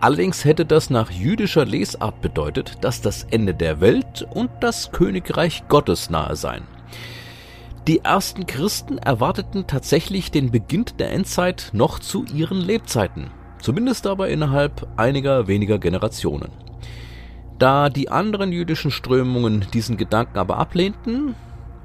Allerdings 0.00 0.44
hätte 0.44 0.64
das 0.64 0.88
nach 0.88 1.10
jüdischer 1.10 1.66
Lesart 1.66 2.20
bedeutet, 2.22 2.78
dass 2.82 3.00
das 3.00 3.24
Ende 3.30 3.54
der 3.54 3.80
Welt 3.80 4.26
und 4.32 4.50
das 4.60 4.90
Königreich 4.90 5.64
Gottes 5.68 6.10
nahe 6.10 6.36
seien. 6.36 6.64
Die 7.86 7.98
ersten 7.98 8.46
Christen 8.46 8.96
erwarteten 8.96 9.66
tatsächlich 9.66 10.30
den 10.30 10.50
Beginn 10.50 10.86
der 10.98 11.12
Endzeit 11.12 11.70
noch 11.74 11.98
zu 11.98 12.24
ihren 12.24 12.58
Lebzeiten 12.58 13.30
zumindest 13.64 14.06
aber 14.06 14.28
innerhalb 14.28 14.86
einiger 14.98 15.46
weniger 15.46 15.78
Generationen. 15.78 16.50
Da 17.58 17.88
die 17.88 18.10
anderen 18.10 18.52
jüdischen 18.52 18.90
Strömungen 18.90 19.66
diesen 19.72 19.96
Gedanken 19.96 20.36
aber 20.36 20.58
ablehnten, 20.58 21.34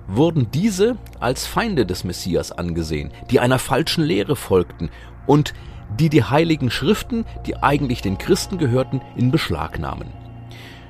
wurden 0.06 0.52
diese 0.52 0.98
als 1.22 1.48
Feinde 1.48 1.86
des 1.86 2.04
Messias 2.04 2.52
angesehen, 2.52 3.12
die 3.32 3.40
einer 3.40 3.60
falschen 3.60 4.04
Lehre 4.04 4.36
folgten 4.36 4.90
und 5.26 5.54
die 5.98 6.10
die 6.10 6.26
heiligen 6.26 6.70
Schriften, 6.70 7.24
die 7.46 7.56
eigentlich 7.56 8.02
den 8.02 8.18
Christen 8.18 8.58
gehörten, 8.58 9.02
in 9.16 9.32
Beschlag 9.32 9.80
nahmen. 9.80 10.10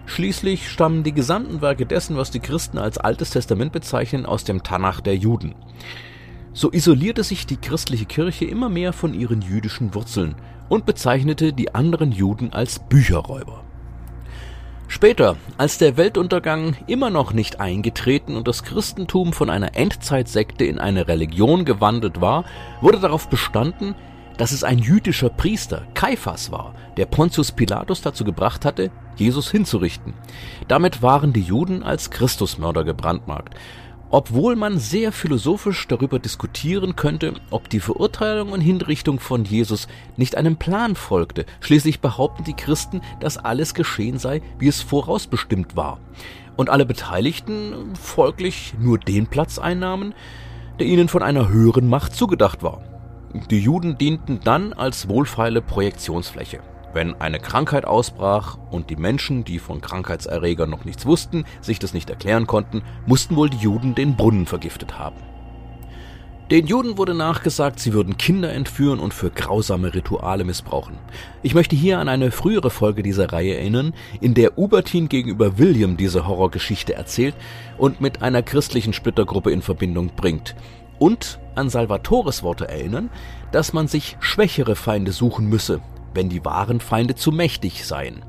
Schließlich 0.08 0.72
stammen 0.72 1.03
die 1.03 1.13
gesamten 1.13 1.62
Werke 1.62 1.86
dessen, 1.86 2.17
was 2.17 2.31
die 2.31 2.39
Christen 2.39 2.79
als 2.79 2.98
Altes 2.98 3.29
Testament 3.29 3.74
bezeichnen, 3.74 4.25
aus 4.25 4.43
dem 4.43 4.63
Tanach 4.63 5.01
der 5.01 5.15
Juden. 5.15 5.53
So 6.53 6.72
isolierte 6.72 7.24
sich 7.24 7.46
die 7.46 7.58
christliche 7.58 8.06
Kirche 8.06 8.46
immer 8.46 8.70
mehr 8.70 8.94
von 8.94 9.13
ihren 9.13 9.41
jüdischen 9.41 9.94
Wurzeln 9.94 10.36
und 10.68 10.86
bezeichnete 10.86 11.53
die 11.53 11.75
anderen 11.75 12.12
Juden 12.12 12.53
als 12.53 12.79
Bücherräuber. 12.79 13.63
Später, 14.88 15.38
als 15.58 15.77
der 15.77 15.98
Weltuntergang 15.98 16.75
immer 16.88 17.12
noch 17.12 17.32
nicht 17.32 17.60
eingetreten 17.60 18.36
und 18.36 18.48
das 18.48 18.63
Christentum 18.63 19.34
von 19.34 19.51
einer 19.51 19.75
Endzeitsekte 19.75 20.65
in 20.65 20.79
eine 20.79 21.08
Religion 21.08 21.63
gewandelt 21.63 22.22
war, 22.22 22.44
wurde 22.82 23.00
darauf 23.00 23.29
bestanden, 23.29 23.94
dass 24.38 24.51
es 24.51 24.63
ein 24.63 24.79
jüdischer 24.79 25.29
Priester, 25.29 25.84
Kaiphas, 25.94 26.51
war, 26.51 26.74
der 26.98 27.06
Pontius 27.06 27.51
Pilatus 27.51 28.01
dazu 28.01 28.24
gebracht 28.24 28.65
hatte, 28.65 28.89
Jesus 29.15 29.51
hinzurichten. 29.51 30.15
Damit 30.68 31.03
waren 31.03 31.34
die 31.34 31.41
Juden 31.41 31.84
als 31.84 32.10
Christusmörder 32.10 32.84
gebrandmarkt 32.84 33.53
obwohl 34.12 34.56
man 34.56 34.80
sehr 34.80 35.12
philosophisch 35.12 35.88
darüber 35.88 36.20
diskutieren 36.20 36.96
könnte, 36.96 37.34
ob 37.51 37.70
die 37.70 37.80
Verurteilung 37.80 38.51
und 38.51 38.62
Hinrichtung 38.62 39.20
von 39.20 39.46
Jesus 39.46 39.88
nicht 40.18 40.36
einem 40.36 40.58
Plan 40.58 40.96
folgte. 40.96 41.46
Schließlich 41.60 42.00
behaupten 42.00 42.44
die 42.44 42.56
Christen, 42.56 43.01
dass 43.20 43.38
alles 43.38 43.74
geschehen 43.74 44.18
sei, 44.18 44.42
wie 44.58 44.68
es 44.68 44.82
vorausbestimmt 44.82 45.75
war. 45.75 46.00
Und 46.58 46.70
alle 46.70 46.86
Beteiligten 46.86 47.94
folglich 47.96 48.74
nur 48.80 48.98
den 48.98 49.28
Platz 49.28 49.60
einnahmen, 49.60 50.13
der 50.80 50.88
ihnen 50.88 51.08
von 51.08 51.24
einer 51.24 51.50
höheren 51.50 51.88
Macht 51.88 52.16
zugedacht 52.16 52.63
war. 52.63 52.82
Die 53.51 53.60
Juden 53.60 53.98
dienten 53.98 54.39
dann 54.44 54.74
als 54.74 55.08
wohlfeile 55.08 55.62
Projektionsfläche. 55.62 56.62
Wenn 56.91 57.13
eine 57.22 57.39
Krankheit 57.39 57.86
ausbrach 57.86 58.58
und 58.72 58.89
die 58.89 58.96
Menschen, 58.96 59.43
die 59.43 59.60
von 59.60 59.79
Krankheitserregern 59.79 60.69
noch 60.69 60.86
nichts 60.86 61.05
wussten, 61.05 61.46
sich 61.62 61.77
das 61.77 61.93
nicht 61.93 62.10
erklären 62.10 62.48
konnten, 62.48 62.81
mussten 63.05 63.36
wohl 63.36 63.50
die 63.50 63.58
Juden 63.58 63.93
den 63.93 64.15
Brunnen 64.15 64.48
vergiftet 64.48 64.98
haben. 64.98 65.17
Den 66.50 66.65
Juden 66.65 66.98
wurde 66.98 67.13
nachgesagt, 67.13 67.79
sie 67.79 67.93
würden 67.93 68.17
Kinder 68.17 68.51
entführen 68.51 69.00
und 69.00 69.13
für 69.13 69.29
grausame 69.29 69.93
Rituale 69.93 70.43
missbrauchen. 70.43 70.98
Ich 71.43 71.53
möchte 71.53 71.75
hier 71.75 72.00
an 72.00 72.10
eine 72.10 72.31
frühere 72.31 72.72
Folge 72.72 73.03
dieser 73.03 73.31
Reihe 73.31 73.55
erinnern, 73.55 73.93
in 74.19 74.34
der 74.34 74.58
Ubertin 74.58 75.10
gegenüber 75.10 75.60
William 75.60 75.96
diese 75.96 76.27
Horrorgeschichte 76.27 76.96
erzählt 76.96 77.36
und 77.77 78.01
mit 78.01 78.24
einer 78.24 78.41
christlichen 78.41 78.93
Splittergruppe 78.93 79.51
in 79.51 79.62
Verbindung 79.62 80.10
bringt. 80.15 80.55
Und 80.98 81.39
an 81.53 81.69
Salvatores 81.69 82.41
Worte 82.41 82.67
erinnern, 82.67 83.12
dass 83.51 83.72
man 83.72 83.88
sich 83.88 84.17
schwächere 84.19 84.75
Feinde 84.75 85.12
suchen 85.12 85.50
müsse, 85.50 85.81
wenn 86.13 86.30
die 86.30 86.44
wahren 86.46 86.80
Feinde 86.80 87.16
zu 87.16 87.32
mächtig 87.32 87.86
seien. 87.86 88.24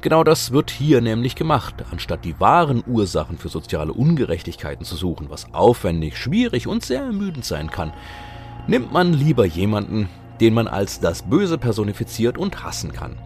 Genau 0.00 0.22
das 0.22 0.52
wird 0.52 0.70
hier 0.70 1.00
nämlich 1.00 1.34
gemacht, 1.34 1.74
anstatt 1.90 2.24
die 2.24 2.38
wahren 2.38 2.84
Ursachen 2.86 3.38
für 3.38 3.48
soziale 3.48 3.92
Ungerechtigkeiten 3.92 4.84
zu 4.84 4.94
suchen, 4.94 5.30
was 5.30 5.52
aufwendig, 5.52 6.16
schwierig 6.16 6.66
und 6.68 6.84
sehr 6.84 7.02
ermüdend 7.02 7.44
sein 7.44 7.70
kann, 7.70 7.92
nimmt 8.66 8.92
man 8.92 9.12
lieber 9.12 9.44
jemanden, 9.44 10.08
den 10.40 10.54
man 10.54 10.68
als 10.68 11.00
das 11.00 11.22
Böse 11.22 11.58
personifiziert 11.58 12.38
und 12.38 12.62
hassen 12.62 12.92
kann. 12.92 13.16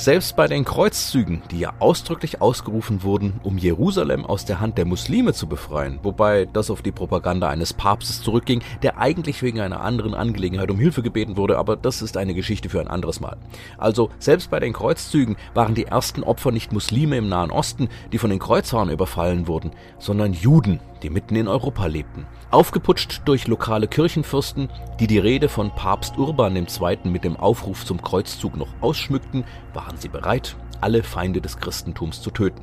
Selbst 0.00 0.34
bei 0.34 0.46
den 0.46 0.64
Kreuzzügen, 0.64 1.42
die 1.50 1.58
ja 1.58 1.74
ausdrücklich 1.78 2.40
ausgerufen 2.40 3.02
wurden, 3.02 3.38
um 3.42 3.58
Jerusalem 3.58 4.24
aus 4.24 4.46
der 4.46 4.58
Hand 4.58 4.78
der 4.78 4.86
Muslime 4.86 5.34
zu 5.34 5.46
befreien, 5.46 5.98
wobei 6.02 6.46
das 6.46 6.70
auf 6.70 6.80
die 6.80 6.90
Propaganda 6.90 7.50
eines 7.50 7.74
Papstes 7.74 8.22
zurückging, 8.22 8.62
der 8.80 8.96
eigentlich 8.96 9.42
wegen 9.42 9.60
einer 9.60 9.82
anderen 9.82 10.14
Angelegenheit 10.14 10.70
um 10.70 10.78
Hilfe 10.78 11.02
gebeten 11.02 11.36
wurde, 11.36 11.58
aber 11.58 11.76
das 11.76 12.00
ist 12.00 12.16
eine 12.16 12.32
Geschichte 12.32 12.70
für 12.70 12.80
ein 12.80 12.88
anderes 12.88 13.20
Mal. 13.20 13.36
Also 13.76 14.08
selbst 14.18 14.50
bei 14.50 14.58
den 14.58 14.72
Kreuzzügen 14.72 15.36
waren 15.52 15.74
die 15.74 15.84
ersten 15.84 16.22
Opfer 16.22 16.50
nicht 16.50 16.72
Muslime 16.72 17.18
im 17.18 17.28
Nahen 17.28 17.50
Osten, 17.50 17.90
die 18.10 18.16
von 18.16 18.30
den 18.30 18.38
Kreuzfahrern 18.38 18.88
überfallen 18.88 19.48
wurden, 19.48 19.72
sondern 19.98 20.32
Juden, 20.32 20.80
die 21.02 21.10
mitten 21.10 21.36
in 21.36 21.48
Europa 21.48 21.86
lebten. 21.86 22.26
Aufgeputscht 22.50 23.22
durch 23.24 23.46
lokale 23.46 23.88
Kirchenfürsten, 23.88 24.68
die 24.98 25.06
die 25.06 25.18
Rede 25.18 25.48
von 25.48 25.70
Papst 25.74 26.18
Urban 26.18 26.56
II. 26.56 26.98
mit 27.04 27.24
dem 27.24 27.36
Aufruf 27.36 27.84
zum 27.84 28.02
Kreuzzug 28.02 28.56
noch 28.56 28.68
ausschmückten, 28.80 29.44
waren 29.72 29.96
sie 29.96 30.08
bereit, 30.08 30.56
alle 30.80 31.02
Feinde 31.02 31.40
des 31.40 31.58
Christentums 31.58 32.20
zu 32.20 32.30
töten. 32.30 32.62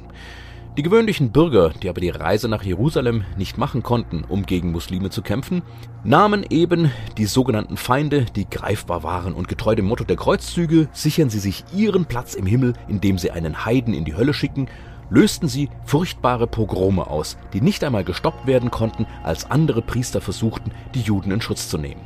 Die 0.77 0.84
gewöhnlichen 0.84 1.32
Bürger, 1.32 1.72
die 1.72 1.89
aber 1.89 2.01
die 2.01 2.12
Reise 2.12 2.48
nach 2.48 2.62
Jerusalem 2.62 3.24
nicht 3.36 3.58
machen 3.58 3.82
konnten, 3.82 4.24
um 4.24 4.46
gegen 4.46 4.72
Muslime 4.72 5.10
zu 5.10 5.24
kämpfen, 5.24 5.63
nahmen 6.03 6.46
eben 6.51 6.91
die 7.17 7.25
sogenannten 7.25 7.77
Feinde, 7.77 8.27
die 8.36 8.48
greifbar 8.48 9.01
waren 9.01 9.34
und 9.34 9.48
getreu 9.48 9.74
dem 9.74 9.86
Motto 9.86 10.03
der 10.03 10.17
Kreuzzüge 10.17 10.88
sichern 10.91 11.32
sie 11.32 11.39
sich 11.39 11.65
ihren 11.75 12.06
Platz 12.06 12.36
im 12.36 12.46
Himmel, 12.46 12.74
indem 12.88 13.17
sie 13.17 13.32
einen 13.32 13.65
Heiden 13.65 13.96
in 13.96 14.06
die 14.06 14.15
Hölle 14.15 14.36
schicken 14.36 14.67
lösten 15.09 15.47
sie 15.47 15.69
furchtbare 15.85 16.47
Pogrome 16.47 17.07
aus, 17.07 17.37
die 17.53 17.61
nicht 17.61 17.83
einmal 17.83 18.03
gestoppt 18.03 18.47
werden 18.47 18.71
konnten, 18.71 19.05
als 19.23 19.49
andere 19.49 19.81
Priester 19.81 20.21
versuchten, 20.21 20.71
die 20.93 21.01
Juden 21.01 21.31
in 21.31 21.41
Schutz 21.41 21.69
zu 21.69 21.77
nehmen. 21.77 22.01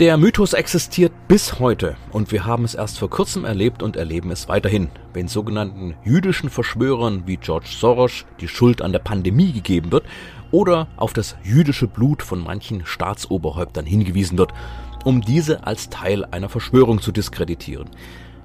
Der 0.00 0.16
Mythos 0.16 0.52
existiert 0.52 1.12
bis 1.28 1.60
heute 1.60 1.96
und 2.10 2.32
wir 2.32 2.44
haben 2.44 2.64
es 2.64 2.74
erst 2.74 2.98
vor 2.98 3.10
kurzem 3.10 3.44
erlebt 3.44 3.82
und 3.82 3.94
erleben 3.94 4.30
es 4.30 4.48
weiterhin, 4.48 4.88
wenn 5.12 5.28
sogenannten 5.28 5.94
jüdischen 6.02 6.50
Verschwörern 6.50 7.24
wie 7.26 7.36
George 7.36 7.68
Soros 7.68 8.24
die 8.40 8.48
Schuld 8.48 8.82
an 8.82 8.92
der 8.92 8.98
Pandemie 8.98 9.52
gegeben 9.52 9.92
wird 9.92 10.04
oder 10.50 10.88
auf 10.96 11.12
das 11.12 11.36
jüdische 11.44 11.86
Blut 11.86 12.22
von 12.22 12.42
manchen 12.42 12.84
Staatsoberhäuptern 12.84 13.86
hingewiesen 13.86 14.38
wird, 14.38 14.52
um 15.04 15.20
diese 15.20 15.66
als 15.66 15.88
Teil 15.88 16.24
einer 16.24 16.48
Verschwörung 16.48 17.00
zu 17.00 17.12
diskreditieren. 17.12 17.88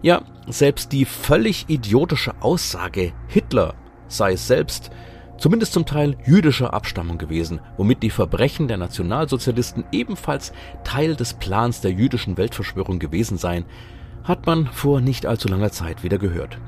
Ja, 0.02 0.22
selbst 0.48 0.92
die 0.92 1.06
völlig 1.06 1.66
idiotische 1.70 2.34
Aussage, 2.42 3.14
Hitler 3.28 3.74
sei 4.08 4.36
selbst 4.36 4.92
zumindest 5.40 5.74
zum 5.74 5.86
Teil 5.86 6.16
jüdischer 6.26 6.74
Abstammung 6.74 7.18
gewesen, 7.18 7.60
womit 7.78 8.04
die 8.04 8.10
Verbrechen 8.10 8.68
der 8.68 8.78
Nationalsozialisten 8.78 9.86
ebenfalls 9.92 10.52
Teil 10.84 11.16
des 11.16 11.34
Plans 11.34 11.82
der 11.82 11.92
jüdischen 11.92 12.38
Weltverschwörung 12.38 13.00
gewesen 13.00 13.38
seien, 13.38 13.66
hat 14.24 14.46
man 14.46 14.68
vor 14.68 15.02
nicht 15.02 15.26
allzu 15.26 15.48
langer 15.48 15.72
Zeit 15.72 16.04
wieder 16.04 16.18
gehört. 16.18 16.60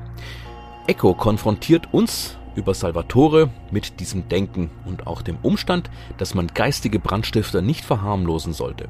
Echo 0.88 1.14
konfrontiert 1.14 1.94
uns 1.94 2.38
über 2.56 2.74
Salvatore 2.74 3.50
mit 3.72 4.00
diesem 4.00 4.28
Denken 4.28 4.72
und 4.86 5.08
auch 5.08 5.22
dem 5.22 5.38
Umstand, 5.42 5.90
dass 6.18 6.34
man 6.34 6.48
geistige 6.48 7.00
Brandstifter 7.00 7.62
nicht 7.62 7.86
verharmlosen 7.86 8.54
sollte. 8.54 8.90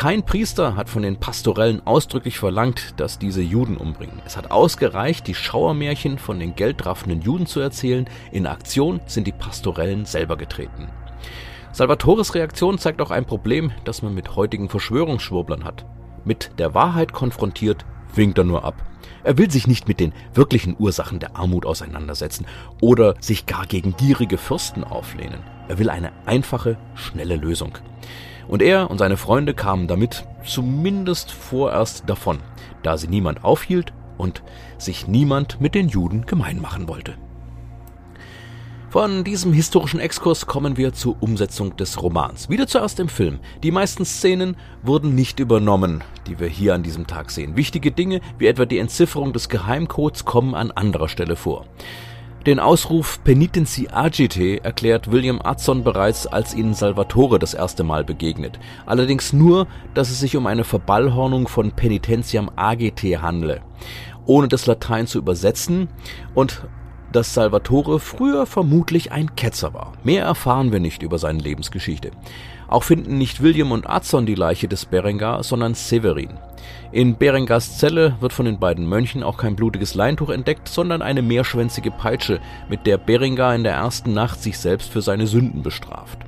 Kein 0.00 0.22
Priester 0.22 0.76
hat 0.76 0.88
von 0.88 1.02
den 1.02 1.20
Pastorellen 1.20 1.86
ausdrücklich 1.86 2.38
verlangt, 2.38 2.94
dass 2.96 3.18
diese 3.18 3.42
Juden 3.42 3.76
umbringen. 3.76 4.22
Es 4.24 4.38
hat 4.38 4.50
ausgereicht, 4.50 5.26
die 5.26 5.34
Schauermärchen 5.34 6.16
von 6.16 6.40
den 6.40 6.54
geldraffenden 6.54 7.20
Juden 7.20 7.44
zu 7.44 7.60
erzählen. 7.60 8.08
In 8.32 8.46
Aktion 8.46 9.02
sind 9.04 9.26
die 9.26 9.32
Pastorellen 9.32 10.06
selber 10.06 10.38
getreten. 10.38 10.88
Salvatores 11.72 12.34
Reaktion 12.34 12.78
zeigt 12.78 13.02
auch 13.02 13.10
ein 13.10 13.26
Problem, 13.26 13.72
das 13.84 14.00
man 14.00 14.14
mit 14.14 14.36
heutigen 14.36 14.70
Verschwörungsschwurblern 14.70 15.64
hat. 15.64 15.84
Mit 16.24 16.52
der 16.56 16.72
Wahrheit 16.72 17.12
konfrontiert, 17.12 17.84
winkt 18.14 18.38
er 18.38 18.44
nur 18.44 18.64
ab. 18.64 18.82
Er 19.22 19.36
will 19.36 19.50
sich 19.50 19.66
nicht 19.66 19.86
mit 19.86 20.00
den 20.00 20.14
wirklichen 20.32 20.76
Ursachen 20.78 21.18
der 21.18 21.36
Armut 21.36 21.66
auseinandersetzen 21.66 22.46
oder 22.80 23.16
sich 23.20 23.44
gar 23.44 23.66
gegen 23.66 23.94
gierige 23.98 24.38
Fürsten 24.38 24.82
auflehnen. 24.82 25.42
Er 25.68 25.78
will 25.78 25.90
eine 25.90 26.12
einfache, 26.24 26.78
schnelle 26.94 27.36
Lösung. 27.36 27.76
Und 28.50 28.62
er 28.62 28.90
und 28.90 28.98
seine 28.98 29.16
Freunde 29.16 29.54
kamen 29.54 29.86
damit 29.86 30.24
zumindest 30.44 31.30
vorerst 31.30 32.02
davon, 32.08 32.40
da 32.82 32.98
sie 32.98 33.06
niemand 33.06 33.44
aufhielt 33.44 33.92
und 34.18 34.42
sich 34.76 35.06
niemand 35.06 35.60
mit 35.60 35.76
den 35.76 35.88
Juden 35.88 36.26
gemein 36.26 36.60
machen 36.60 36.88
wollte. 36.88 37.14
Von 38.88 39.22
diesem 39.22 39.52
historischen 39.52 40.00
Exkurs 40.00 40.46
kommen 40.46 40.76
wir 40.76 40.92
zur 40.92 41.22
Umsetzung 41.22 41.76
des 41.76 42.02
Romans. 42.02 42.48
Wieder 42.48 42.66
zuerst 42.66 42.98
im 42.98 43.08
Film. 43.08 43.38
Die 43.62 43.70
meisten 43.70 44.04
Szenen 44.04 44.56
wurden 44.82 45.14
nicht 45.14 45.38
übernommen, 45.38 46.02
die 46.26 46.40
wir 46.40 46.48
hier 46.48 46.74
an 46.74 46.82
diesem 46.82 47.06
Tag 47.06 47.30
sehen. 47.30 47.56
Wichtige 47.56 47.92
Dinge, 47.92 48.20
wie 48.38 48.48
etwa 48.48 48.66
die 48.66 48.78
Entzifferung 48.78 49.32
des 49.32 49.48
Geheimcodes, 49.48 50.24
kommen 50.24 50.56
an 50.56 50.72
anderer 50.72 51.08
Stelle 51.08 51.36
vor. 51.36 51.66
Den 52.46 52.58
Ausruf 52.58 53.22
Penitenzi 53.22 53.88
agite 53.92 54.64
erklärt 54.64 55.12
William 55.12 55.42
Adson 55.44 55.84
bereits, 55.84 56.26
als 56.26 56.54
ihnen 56.54 56.72
Salvatore 56.72 57.38
das 57.38 57.52
erste 57.52 57.84
Mal 57.84 58.02
begegnet. 58.02 58.58
Allerdings 58.86 59.34
nur, 59.34 59.66
dass 59.92 60.08
es 60.08 60.20
sich 60.20 60.38
um 60.38 60.46
eine 60.46 60.64
Verballhornung 60.64 61.48
von 61.48 61.72
Penitentiam 61.72 62.50
agite 62.56 63.20
handle, 63.20 63.60
ohne 64.24 64.48
das 64.48 64.64
Latein 64.64 65.06
zu 65.06 65.18
übersetzen 65.18 65.88
und 66.34 66.66
dass 67.12 67.34
Salvatore 67.34 68.00
früher 68.00 68.46
vermutlich 68.46 69.12
ein 69.12 69.36
Ketzer 69.36 69.74
war. 69.74 69.92
Mehr 70.02 70.24
erfahren 70.24 70.72
wir 70.72 70.80
nicht 70.80 71.02
über 71.02 71.18
seine 71.18 71.40
Lebensgeschichte. 71.40 72.10
Auch 72.68 72.84
finden 72.84 73.18
nicht 73.18 73.42
William 73.42 73.70
und 73.70 73.86
Adson 73.86 74.24
die 74.24 74.34
Leiche 74.34 74.66
des 74.68 74.86
Berengar, 74.86 75.42
sondern 75.42 75.74
Severin. 75.74 76.38
In 76.92 77.16
Berengars 77.16 77.78
Zelle 77.78 78.16
wird 78.20 78.32
von 78.32 78.46
den 78.46 78.58
beiden 78.58 78.86
Mönchen 78.86 79.22
auch 79.22 79.36
kein 79.36 79.56
blutiges 79.56 79.94
Leintuch 79.94 80.30
entdeckt, 80.30 80.68
sondern 80.68 81.02
eine 81.02 81.22
mehrschwänzige 81.22 81.90
Peitsche, 81.90 82.40
mit 82.68 82.86
der 82.86 82.98
Berengar 82.98 83.54
in 83.54 83.62
der 83.62 83.74
ersten 83.74 84.12
Nacht 84.12 84.42
sich 84.42 84.58
selbst 84.58 84.90
für 84.90 85.02
seine 85.02 85.26
Sünden 85.26 85.62
bestraft. 85.62 86.18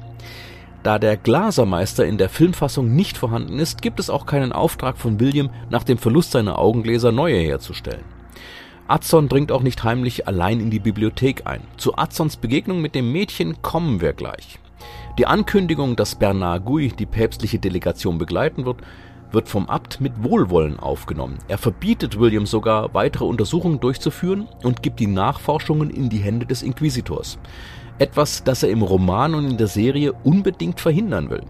Da 0.82 0.98
der 0.98 1.16
Glasermeister 1.16 2.06
in 2.06 2.18
der 2.18 2.28
Filmfassung 2.28 2.94
nicht 2.94 3.16
vorhanden 3.16 3.58
ist, 3.58 3.82
gibt 3.82 4.00
es 4.00 4.10
auch 4.10 4.26
keinen 4.26 4.52
Auftrag 4.52 4.98
von 4.98 5.20
William, 5.20 5.50
nach 5.70 5.84
dem 5.84 5.98
Verlust 5.98 6.32
seiner 6.32 6.58
Augengläser 6.58 7.12
neue 7.12 7.38
herzustellen. 7.38 8.04
Adson 8.88 9.28
dringt 9.28 9.52
auch 9.52 9.62
nicht 9.62 9.84
heimlich 9.84 10.26
allein 10.26 10.60
in 10.60 10.70
die 10.70 10.80
Bibliothek 10.80 11.46
ein. 11.46 11.62
Zu 11.76 11.96
Adsons 11.96 12.36
Begegnung 12.36 12.80
mit 12.80 12.94
dem 12.94 13.12
Mädchen 13.12 13.62
kommen 13.62 14.00
wir 14.00 14.12
gleich. 14.12 14.58
Die 15.18 15.26
Ankündigung, 15.26 15.94
dass 15.94 16.16
Bernard 16.16 16.64
Gouy 16.64 16.88
die 16.88 17.06
päpstliche 17.06 17.58
Delegation 17.58 18.18
begleiten 18.18 18.64
wird, 18.64 18.78
wird 19.32 19.48
vom 19.48 19.68
Abt 19.68 20.00
mit 20.00 20.22
Wohlwollen 20.22 20.78
aufgenommen. 20.78 21.38
Er 21.48 21.58
verbietet 21.58 22.18
William 22.18 22.46
sogar, 22.46 22.94
weitere 22.94 23.24
Untersuchungen 23.24 23.80
durchzuführen 23.80 24.48
und 24.62 24.82
gibt 24.82 25.00
die 25.00 25.06
Nachforschungen 25.06 25.90
in 25.90 26.08
die 26.08 26.18
Hände 26.18 26.46
des 26.46 26.62
Inquisitors. 26.62 27.38
Etwas, 27.98 28.44
das 28.44 28.62
er 28.62 28.70
im 28.70 28.82
Roman 28.82 29.34
und 29.34 29.50
in 29.50 29.58
der 29.58 29.66
Serie 29.66 30.12
unbedingt 30.12 30.80
verhindern 30.80 31.30
will. 31.30 31.42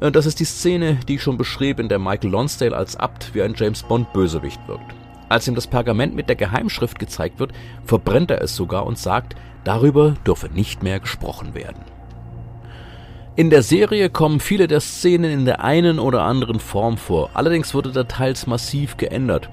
Äh, 0.00 0.12
das 0.12 0.26
ist 0.26 0.40
die 0.40 0.44
Szene, 0.44 0.98
die 1.08 1.16
ich 1.16 1.22
schon 1.22 1.36
beschrieb, 1.36 1.80
in 1.80 1.88
der 1.88 1.98
Michael 1.98 2.30
Lonsdale 2.30 2.76
als 2.76 2.96
Abt 2.96 3.34
wie 3.34 3.42
ein 3.42 3.54
James 3.56 3.82
Bond 3.82 4.12
Bösewicht 4.12 4.60
wirkt. 4.66 4.94
Als 5.28 5.48
ihm 5.48 5.54
das 5.54 5.66
Pergament 5.66 6.14
mit 6.14 6.28
der 6.28 6.36
Geheimschrift 6.36 6.98
gezeigt 6.98 7.40
wird, 7.40 7.52
verbrennt 7.84 8.30
er 8.30 8.42
es 8.42 8.54
sogar 8.54 8.86
und 8.86 8.98
sagt, 8.98 9.34
darüber 9.64 10.14
dürfe 10.26 10.48
nicht 10.48 10.82
mehr 10.82 11.00
gesprochen 11.00 11.54
werden. 11.54 11.93
In 13.36 13.50
der 13.50 13.64
Serie 13.64 14.10
kommen 14.10 14.38
viele 14.38 14.68
der 14.68 14.78
Szenen 14.78 15.28
in 15.32 15.44
der 15.44 15.64
einen 15.64 15.98
oder 15.98 16.22
anderen 16.22 16.60
Form 16.60 16.96
vor, 16.96 17.30
allerdings 17.34 17.74
wurde 17.74 17.90
der 17.90 18.06
teils 18.06 18.46
massiv 18.46 18.96
geändert. 18.96 19.50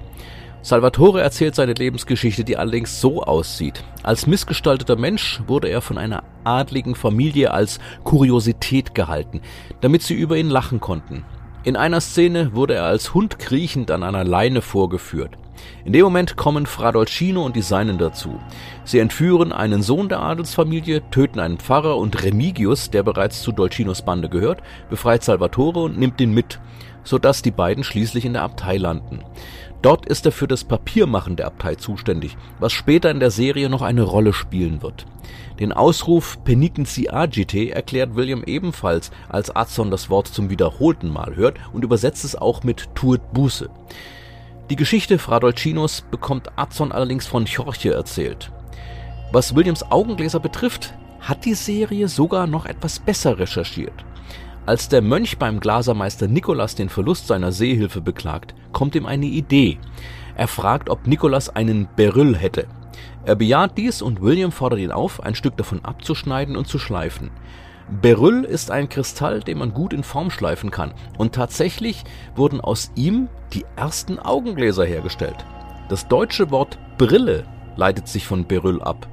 Salvatore 0.60 1.20
erzählt 1.20 1.56
seine 1.56 1.72
Lebensgeschichte, 1.72 2.44
die 2.44 2.56
allerdings 2.56 3.00
so 3.00 3.24
aussieht. 3.24 3.82
Als 4.04 4.28
missgestalteter 4.28 4.94
Mensch 4.94 5.42
wurde 5.48 5.68
er 5.68 5.80
von 5.80 5.98
einer 5.98 6.22
adligen 6.44 6.94
Familie 6.94 7.50
als 7.50 7.80
Kuriosität 8.04 8.94
gehalten, 8.94 9.40
damit 9.80 10.02
sie 10.02 10.14
über 10.14 10.36
ihn 10.36 10.48
lachen 10.48 10.78
konnten. 10.78 11.24
In 11.64 11.74
einer 11.74 12.00
Szene 12.00 12.54
wurde 12.54 12.74
er 12.74 12.84
als 12.84 13.14
Hund 13.14 13.40
kriechend 13.40 13.90
an 13.90 14.04
einer 14.04 14.22
Leine 14.22 14.62
vorgeführt. 14.62 15.38
In 15.84 15.92
dem 15.92 16.04
Moment 16.04 16.36
kommen 16.36 16.66
Fra 16.66 16.92
Dolcino 16.92 17.44
und 17.44 17.56
die 17.56 17.62
Seinen 17.62 17.98
dazu. 17.98 18.40
Sie 18.84 18.98
entführen 18.98 19.52
einen 19.52 19.82
Sohn 19.82 20.08
der 20.08 20.20
Adelsfamilie, 20.20 21.02
töten 21.10 21.40
einen 21.40 21.58
Pfarrer 21.58 21.96
und 21.96 22.22
Remigius, 22.22 22.90
der 22.90 23.02
bereits 23.02 23.42
zu 23.42 23.52
Dolcinos 23.52 24.02
Bande 24.02 24.28
gehört, 24.28 24.62
befreit 24.90 25.24
Salvatore 25.24 25.80
und 25.80 25.98
nimmt 25.98 26.20
ihn 26.20 26.32
mit, 26.32 26.60
sodass 27.04 27.42
die 27.42 27.50
beiden 27.50 27.84
schließlich 27.84 28.24
in 28.24 28.34
der 28.34 28.42
Abtei 28.42 28.76
landen. 28.76 29.20
Dort 29.82 30.06
ist 30.06 30.24
er 30.26 30.32
für 30.32 30.46
das 30.46 30.62
Papiermachen 30.62 31.34
der 31.34 31.48
Abtei 31.48 31.74
zuständig, 31.74 32.36
was 32.60 32.72
später 32.72 33.10
in 33.10 33.18
der 33.18 33.32
Serie 33.32 33.68
noch 33.68 33.82
eine 33.82 34.02
Rolle 34.02 34.32
spielen 34.32 34.80
wird. 34.80 35.06
Den 35.58 35.72
Ausruf 35.72 36.42
Penitenzi 36.44 37.08
agite 37.10 37.70
erklärt 37.70 38.14
William 38.14 38.44
ebenfalls, 38.44 39.10
als 39.28 39.54
Adson 39.54 39.90
das 39.90 40.08
Wort 40.08 40.28
zum 40.28 40.50
wiederholten 40.50 41.08
Mal 41.08 41.34
hört 41.34 41.58
und 41.72 41.84
übersetzt 41.84 42.24
es 42.24 42.36
auch 42.36 42.62
mit 42.62 42.94
Tuet 42.94 43.32
Buße. 43.32 43.70
Die 44.70 44.76
Geschichte 44.76 45.18
Fra 45.18 45.40
Dolcinos 45.40 46.02
bekommt 46.10 46.50
Adson 46.56 46.92
allerdings 46.92 47.26
von 47.26 47.44
Jorge 47.44 47.92
erzählt. 47.92 48.50
Was 49.32 49.54
Williams 49.54 49.82
Augengläser 49.90 50.40
betrifft, 50.40 50.94
hat 51.20 51.44
die 51.44 51.54
Serie 51.54 52.08
sogar 52.08 52.46
noch 52.46 52.66
etwas 52.66 52.98
besser 52.98 53.38
recherchiert. 53.38 54.04
Als 54.64 54.88
der 54.88 55.02
Mönch 55.02 55.38
beim 55.38 55.58
Glasermeister 55.58 56.28
Nikolas 56.28 56.76
den 56.76 56.88
Verlust 56.88 57.26
seiner 57.26 57.50
Sehhilfe 57.50 58.00
beklagt, 58.00 58.54
kommt 58.72 58.94
ihm 58.94 59.06
eine 59.06 59.26
Idee. 59.26 59.78
Er 60.36 60.48
fragt, 60.48 60.88
ob 60.88 61.06
Nicholas 61.06 61.48
einen 61.48 61.88
Beryl 61.96 62.36
hätte. 62.36 62.68
Er 63.24 63.34
bejaht 63.34 63.76
dies 63.76 64.02
und 64.02 64.22
William 64.22 64.52
fordert 64.52 64.78
ihn 64.80 64.92
auf, 64.92 65.22
ein 65.22 65.34
Stück 65.34 65.56
davon 65.56 65.84
abzuschneiden 65.84 66.56
und 66.56 66.68
zu 66.68 66.78
schleifen. 66.78 67.30
Beryl 67.90 68.44
ist 68.44 68.70
ein 68.70 68.88
Kristall, 68.88 69.40
den 69.40 69.58
man 69.58 69.74
gut 69.74 69.92
in 69.92 70.02
Form 70.02 70.30
schleifen 70.30 70.70
kann. 70.70 70.94
Und 71.18 71.34
tatsächlich 71.34 72.04
wurden 72.34 72.60
aus 72.60 72.90
ihm 72.94 73.28
die 73.52 73.64
ersten 73.76 74.18
Augengläser 74.18 74.84
hergestellt. 74.84 75.44
Das 75.88 76.08
deutsche 76.08 76.50
Wort 76.50 76.78
Brille 76.96 77.44
leitet 77.76 78.08
sich 78.08 78.26
von 78.26 78.46
Beryl 78.46 78.80
ab. 78.80 79.08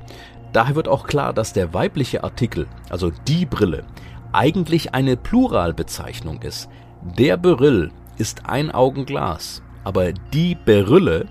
Daher 0.54 0.76
wird 0.76 0.88
auch 0.88 1.06
klar, 1.06 1.34
dass 1.34 1.54
der 1.54 1.74
weibliche 1.74 2.24
Artikel, 2.24 2.68
also 2.90 3.12
die 3.28 3.46
Brille, 3.46 3.84
eigentlich 4.32 4.94
eine 4.94 5.18
Pluralbezeichnung 5.18 6.42
ist. 6.42 6.70
Der 7.18 7.38
Beryl 7.38 7.92
ist 8.18 8.46
ein 8.46 8.72
Augenglas, 8.72 9.62
aber 9.84 10.12
die 10.12 10.56
Berylle 10.56 11.28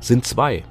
sind 0.00 0.26
zwei. 0.26 0.64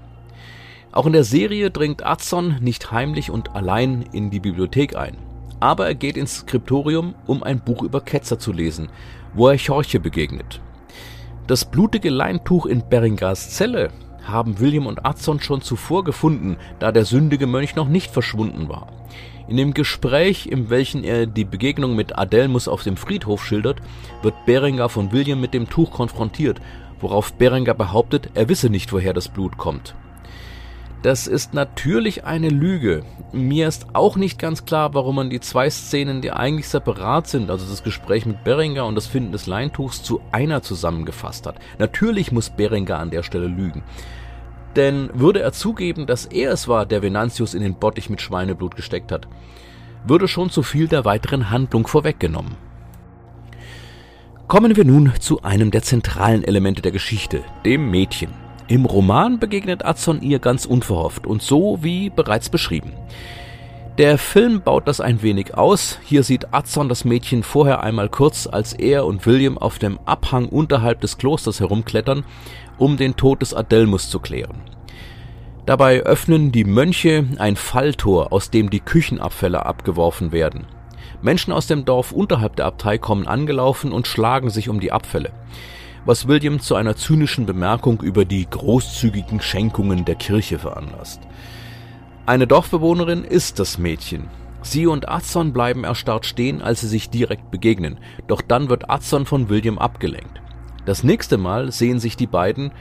Auch 0.92 1.06
in 1.06 1.14
der 1.14 1.24
Serie 1.24 1.70
dringt 1.70 2.06
Adson 2.06 2.58
nicht 2.62 2.92
heimlich 2.92 3.30
und 3.30 3.56
allein 3.56 4.04
in 4.14 4.30
die 4.30 4.40
Bibliothek 4.40 4.96
ein. 4.96 5.18
Aber 5.60 5.88
er 5.88 5.96
geht 5.96 6.18
ins 6.18 6.38
Skriptorium, 6.38 7.16
um 7.26 7.44
ein 7.44 7.60
Buch 7.60 7.82
über 7.82 8.02
Ketzer 8.02 8.40
zu 8.40 8.54
lesen, 8.54 8.90
wo 9.34 9.48
er 9.48 9.58
Chorche 9.58 10.00
begegnet. 10.00 10.62
Das 11.48 11.66
blutige 11.66 12.10
Leintuch 12.10 12.66
in 12.66 12.88
Berengars 12.88 13.52
Zelle 13.52 13.90
haben 14.24 14.60
William 14.60 14.86
und 14.86 15.06
Adson 15.06 15.40
schon 15.40 15.62
zuvor 15.62 16.04
gefunden, 16.04 16.58
da 16.80 16.92
der 16.92 17.06
sündige 17.06 17.48
Mönch 17.48 17.76
noch 17.76 17.88
nicht 17.88 18.12
verschwunden 18.12 18.68
war. 18.68 18.88
In 19.48 19.56
dem 19.56 19.74
Gespräch, 19.74 20.48
in 20.48 20.70
welchem 20.70 21.06
er 21.06 21.26
die 21.26 21.46
Begegnung 21.46 21.96
mit 21.96 22.18
Adelmus 22.18 22.68
auf 22.68 22.84
dem 22.84 22.98
Friedhof 22.98 23.46
schildert, 23.46 23.82
wird 24.22 24.46
Berengar 24.46 24.90
von 24.90 25.14
William 25.14 25.40
mit 25.40 25.54
dem 25.54 25.70
Tuch 25.70 25.92
konfrontiert, 25.92 26.60
worauf 27.00 27.34
Berengar 27.34 27.76
behauptet, 27.76 28.30
er 28.34 28.50
wisse 28.50 28.70
nicht, 28.70 28.92
woher 28.92 29.14
das 29.14 29.30
Blut 29.30 29.58
kommt. 29.58 29.96
Das 31.04 31.28
ist 31.28 31.54
natürlich 31.54 32.26
eine 32.26 32.50
Lüge. 32.50 33.04
Mir 33.32 33.68
ist 33.68 33.88
auch 33.94 34.16
nicht 34.16 34.40
ganz 34.40 34.66
klar, 34.66 34.94
warum 34.94 35.18
man 35.18 35.30
die 35.30 35.40
zwei 35.40 35.70
Szenen, 35.70 36.22
die 36.22 36.32
eigentlich 36.32 36.68
separat 36.68 37.28
sind, 37.28 37.52
also 37.52 37.70
das 37.70 37.84
Gespräch 37.84 38.26
mit 38.26 38.44
Berengar 38.44 38.88
und 38.88 38.96
das 38.96 39.06
Finden 39.06 39.32
des 39.32 39.46
Leintuchs, 39.46 40.02
zu 40.02 40.22
einer 40.32 40.64
zusammengefasst 40.64 41.46
hat. 41.46 41.60
Natürlich 41.78 42.32
muss 42.32 42.50
Berengar 42.50 43.00
an 43.00 43.12
der 43.12 43.24
Stelle 43.24 43.48
lügen. 43.48 43.84
Denn 44.76 45.10
würde 45.14 45.42
er 45.42 45.54
zugeben, 45.54 46.08
dass 46.08 46.26
er 46.26 46.52
es 46.52 46.68
war, 46.68 46.86
der 46.86 47.02
Venantius 47.02 47.54
in 47.54 47.62
den 47.62 47.76
Bottich 47.76 48.10
mit 48.10 48.22
Schweineblut 48.22 48.76
gesteckt 48.76 49.12
hat, 49.12 49.28
würde 50.06 50.28
schon 50.28 50.50
zu 50.50 50.64
viel 50.64 50.88
der 50.88 51.06
weiteren 51.06 51.50
Handlung 51.50 51.86
vorweggenommen. 51.86 52.56
Kommen 54.48 54.76
wir 54.76 54.86
nun 54.86 55.12
zu 55.20 55.44
einem 55.44 55.72
der 55.72 55.84
zentralen 55.84 56.44
Elemente 56.44 56.82
der 56.82 56.92
Geschichte, 56.92 57.44
dem 57.66 57.92
Mädchen. 57.92 58.47
Im 58.68 58.86
Roman 58.86 59.40
begegnet 59.40 59.86
Adson 59.86 60.22
ihr 60.22 60.40
ganz 60.40 60.66
unverhofft 60.66 61.26
und 61.26 61.42
so 61.42 61.80
wie 61.82 62.10
bereits 62.10 62.50
beschrieben. 62.50 62.94
Der 63.98 64.18
Film 64.18 64.62
baut 64.62 64.88
das 64.88 65.02
ein 65.02 65.24
wenig 65.24 65.56
aus. 65.56 65.98
Hier 66.04 66.22
sieht 66.22 66.54
Adson 66.54 66.88
das 66.88 67.04
Mädchen 67.04 67.42
vorher 67.42 67.82
einmal 67.82 68.10
kurz, 68.10 68.46
als 68.46 68.74
er 68.74 69.06
und 69.06 69.26
William 69.26 69.58
auf 69.58 69.80
dem 69.80 69.98
Abhang 70.06 70.48
unterhalb 70.50 71.02
des 71.02 71.18
Klosters 71.18 71.60
herumklettern 71.60 72.24
um 72.78 72.98
den 72.98 73.16
Tod 73.16 73.42
des 73.42 73.54
Adelmus 73.54 74.10
zu 74.10 74.20
klären. 74.20 74.62
Dabei 75.66 76.02
öffnen 76.02 76.52
die 76.52 76.64
Mönche 76.64 77.26
ein 77.40 77.56
Falltor, 77.56 78.32
aus 78.32 78.52
dem 78.52 78.70
die 78.70 78.80
Küchenabfälle 78.80 79.66
abgeworfen 79.66 80.32
werden. 80.32 80.66
Menschen 81.22 81.52
aus 81.52 81.68
dem 81.68 81.84
Dorf 81.84 82.12
unterhalb 82.12 82.56
der 82.56 82.68
Abtei 82.68 82.98
kommen 82.98 83.28
angelaufen 83.28 83.92
und 83.92 84.08
schlagen 84.08 84.50
sich 84.50 84.70
um 84.70 84.80
die 84.80 84.92
Abfälle, 84.92 85.32
was 86.08 86.26
William 86.28 86.62
zu 86.62 86.76
einer 86.76 86.96
zynischen 86.96 87.46
Bemerkung 87.46 88.02
über 88.02 88.24
die 88.24 88.50
großzügigen 88.50 89.42
Schenkungen 89.42 90.06
der 90.06 90.16
Kirche 90.16 90.58
veranlasst. 90.58 91.20
Eine 92.26 92.48
Dorfbewohnerin 92.48 93.26
ist 93.26 93.60
das 93.60 93.78
Mädchen. 93.78 94.30
Sie 94.62 94.88
und 94.88 95.10
Azon 95.10 95.52
bleiben 95.52 95.84
erstarrt 95.84 96.26
stehen, 96.26 96.62
als 96.62 96.82
sie 96.82 96.88
sich 96.88 97.10
direkt 97.10 97.52
begegnen, 97.52 98.00
doch 98.28 98.42
dann 98.42 98.70
wird 98.70 98.90
Azon 98.90 99.26
von 99.26 99.50
William 99.50 99.78
abgelenkt. 99.78 100.42
Das 100.86 101.04
nächste 101.04 101.38
Mal 101.38 101.74
sehen 101.74 102.00
sich 102.00 102.16
die 102.16 102.28
beiden, 102.28 102.72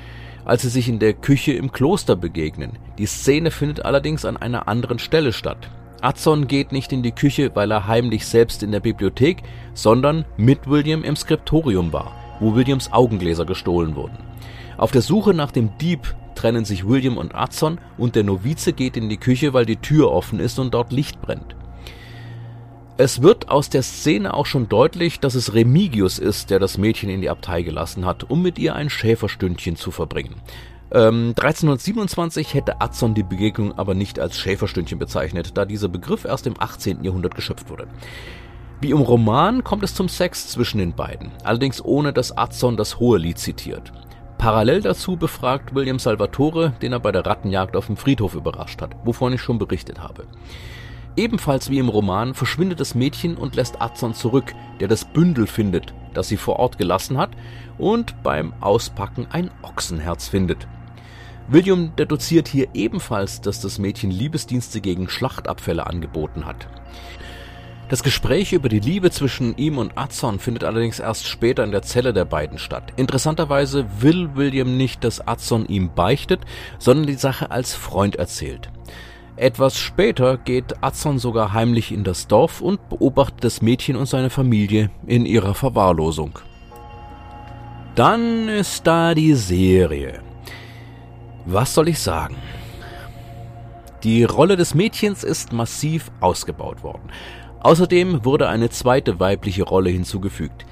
als 0.45 0.63
sie 0.63 0.69
sich 0.69 0.89
in 0.89 1.01
der 1.01 1.13
Küche 1.13 1.53
im 1.53 1.73
Kloster 1.73 2.15
begegnen. 2.15 2.79
Die 2.99 3.07
Szene 3.07 3.51
findet 3.51 3.85
allerdings 3.85 4.25
an 4.25 4.37
einer 4.37 4.69
anderen 4.69 5.01
Stelle 5.01 5.33
statt. 5.33 5.69
Adson 6.01 6.47
geht 6.47 6.71
nicht 6.71 6.93
in 6.93 7.03
die 7.03 7.11
Küche, 7.11 7.51
weil 7.55 7.73
er 7.73 7.89
heimlich 7.89 8.27
selbst 8.27 8.63
in 8.63 8.71
der 8.71 8.81
Bibliothek, 8.81 9.43
sondern 9.75 10.25
mit 10.37 10.69
William 10.69 11.03
im 11.03 11.17
Skriptorium 11.17 11.93
war, 11.93 12.13
wo 12.41 12.55
Williams 12.55 12.93
Augengläser 12.93 13.45
gestohlen 13.45 13.97
wurden. 13.97 14.19
Auf 14.79 14.91
der 14.91 15.03
Suche 15.03 15.35
nach 15.35 15.51
dem 15.51 15.77
Dieb 15.79 16.15
trennen 16.35 16.65
sich 16.65 16.87
William 16.87 17.17
und 17.17 17.35
Adson 17.35 17.79
und 17.97 18.15
der 18.15 18.25
Novize 18.25 18.73
geht 18.73 18.97
in 18.97 19.09
die 19.09 19.17
Küche, 19.17 19.55
weil 19.55 19.67
die 19.67 19.77
Tür 19.77 20.13
offen 20.13 20.39
ist 20.39 20.59
und 20.59 20.75
dort 20.75 20.93
Licht 20.93 21.21
brennt. 21.23 21.57
Es 22.99 23.21
wird 23.21 23.51
aus 23.51 23.69
der 23.69 23.83
Szene 23.83 24.33
auch 24.33 24.47
schon 24.47 24.71
deutlich, 24.71 25.21
dass 25.21 25.35
es 25.35 25.53
Remigius 25.53 26.19
ist, 26.19 26.49
der 26.49 26.59
das 26.59 26.79
Mädchen 26.79 27.11
in 27.11 27.21
die 27.21 27.29
Abtei 27.29 27.63
gelassen 27.63 28.07
hat, 28.07 28.31
um 28.31 28.41
mit 28.41 28.59
ihr 28.59 28.75
ein 28.75 28.89
Schäferstündchen 28.89 29.77
zu 29.77 29.91
verbringen. 29.91 30.37
Ähm, 30.93 31.35
1327 31.37 32.55
hätte 32.55 32.81
Adson 32.81 33.15
die 33.15 33.23
Begegnung 33.23 33.77
aber 33.77 33.95
nicht 33.95 34.19
als 34.19 34.39
Schäferstündchen 34.39 34.99
bezeichnet, 34.99 35.59
da 35.59 35.65
dieser 35.65 35.89
Begriff 35.89 36.25
erst 36.25 36.47
im 36.47 36.55
18. 36.59 37.05
Jahrhundert 37.05 37.35
geschöpft 37.35 37.69
wurde. 37.69 37.87
Wie 38.81 38.91
im 38.91 39.01
Roman 39.01 39.65
kommt 39.65 39.83
es 39.85 39.95
zum 39.95 40.09
Sex 40.09 40.49
zwischen 40.49 40.79
den 40.79 40.95
beiden, 40.95 41.33
allerdings 41.45 41.83
ohne 41.83 42.13
dass 42.13 42.37
Adson 42.37 42.77
das 42.77 43.01
hohe 43.01 43.19
Lied 43.19 43.39
zitiert. 43.39 43.91
Parallel 44.37 44.83
dazu 44.83 45.17
befragt 45.17 45.75
William 45.75 45.99
Salvatore, 45.99 46.75
den 46.83 46.93
er 46.93 47.01
bei 47.01 47.11
der 47.11 47.25
Rattenjagd 47.25 47.75
auf 47.75 47.87
dem 47.87 47.97
Friedhof 47.97 48.35
überrascht 48.35 48.83
hat, 48.83 48.95
wovon 49.05 49.33
ich 49.33 49.41
schon 49.41 49.59
berichtet 49.59 50.03
habe. 50.03 50.27
Ebenfalls 51.17 51.71
wie 51.71 51.79
im 51.79 51.89
Roman 51.89 52.35
verschwindet 52.35 52.79
das 52.79 52.95
Mädchen 52.95 53.39
und 53.39 53.57
lässt 53.57 53.81
Adson 53.81 54.13
zurück, 54.13 54.55
der 54.79 54.89
das 54.89 55.07
Bündel 55.07 55.47
findet, 55.47 55.95
das 56.13 56.29
sie 56.29 56.37
vor 56.37 56.59
Ort 56.59 56.77
gelassen 56.77 57.17
hat 57.17 57.31
und 57.79 58.23
beim 58.23 58.53
Auspacken 58.61 59.27
ein 59.31 59.51
Ochsenherz 59.63 60.29
findet. 60.29 60.69
William 61.49 61.97
deduziert 61.97 62.49
hier 62.49 62.69
ebenfalls, 62.75 63.41
dass 63.41 63.61
das 63.61 63.79
Mädchen 63.79 64.11
Liebesdienste 64.11 64.83
gegen 64.83 65.09
Schlachtabfälle 65.09 65.87
angeboten 65.87 66.45
hat. 66.45 66.69
Das 67.89 68.03
Gespräch 68.03 68.53
über 68.53 68.69
die 68.69 68.81
Liebe 68.81 69.13
zwischen 69.13 69.57
ihm 69.57 69.79
und 69.79 69.97
Adson 69.97 70.41
findet 70.41 70.65
allerdings 70.65 70.99
erst 70.99 71.29
später 71.29 71.63
in 71.63 71.71
der 71.71 71.83
Zelle 71.83 72.13
der 72.13 72.25
beiden 72.25 72.59
statt. 72.59 72.93
Interessanterweise 72.97 73.87
will 74.01 74.31
William 74.35 74.77
nicht, 74.77 75.05
dass 75.05 75.27
Adson 75.27 75.67
ihm 75.67 75.91
beichtet, 75.95 76.41
sondern 76.81 77.07
die 77.07 77.15
Sache 77.15 77.53
als 77.53 77.75
Freund 77.75 78.17
erzählt. 78.17 78.71
Etwas 79.37 79.79
später 79.79 80.37
geht 80.37 80.83
Adson 80.83 81.21
sogar 81.21 81.53
heimlich 81.53 81.93
in 81.93 82.03
das 82.03 82.27
Dorf 82.27 82.61
und 82.61 82.89
beobachtet 82.89 83.45
das 83.45 83.63
Mädchen 83.63 83.95
und 83.95 84.07
seine 84.07 84.31
Familie 84.31 84.91
in 85.07 85.25
ihrer 85.25 85.55
Verwahrlosung. 85.55 86.41
Dann 87.95 88.49
ist 88.49 88.85
da 88.87 89.15
die 89.15 89.35
Serie. 89.35 90.23
Was 91.45 91.73
soll 91.75 91.89
ich 91.89 92.01
sagen? 92.01 92.37
Die 94.03 94.25
Rolle 94.25 94.57
des 94.57 94.75
Mädchens 94.75 95.23
ist 95.23 95.53
massiv 95.53 96.11
ausgebaut 96.21 96.83
worden. 96.83 97.11
Außerdem 97.67 98.25
wurde 98.25 98.49
eine 98.49 98.71
zweite 98.71 99.19
weibliche 99.19 99.65
Rolle 99.65 99.91
hinzugefügt. 99.91 100.65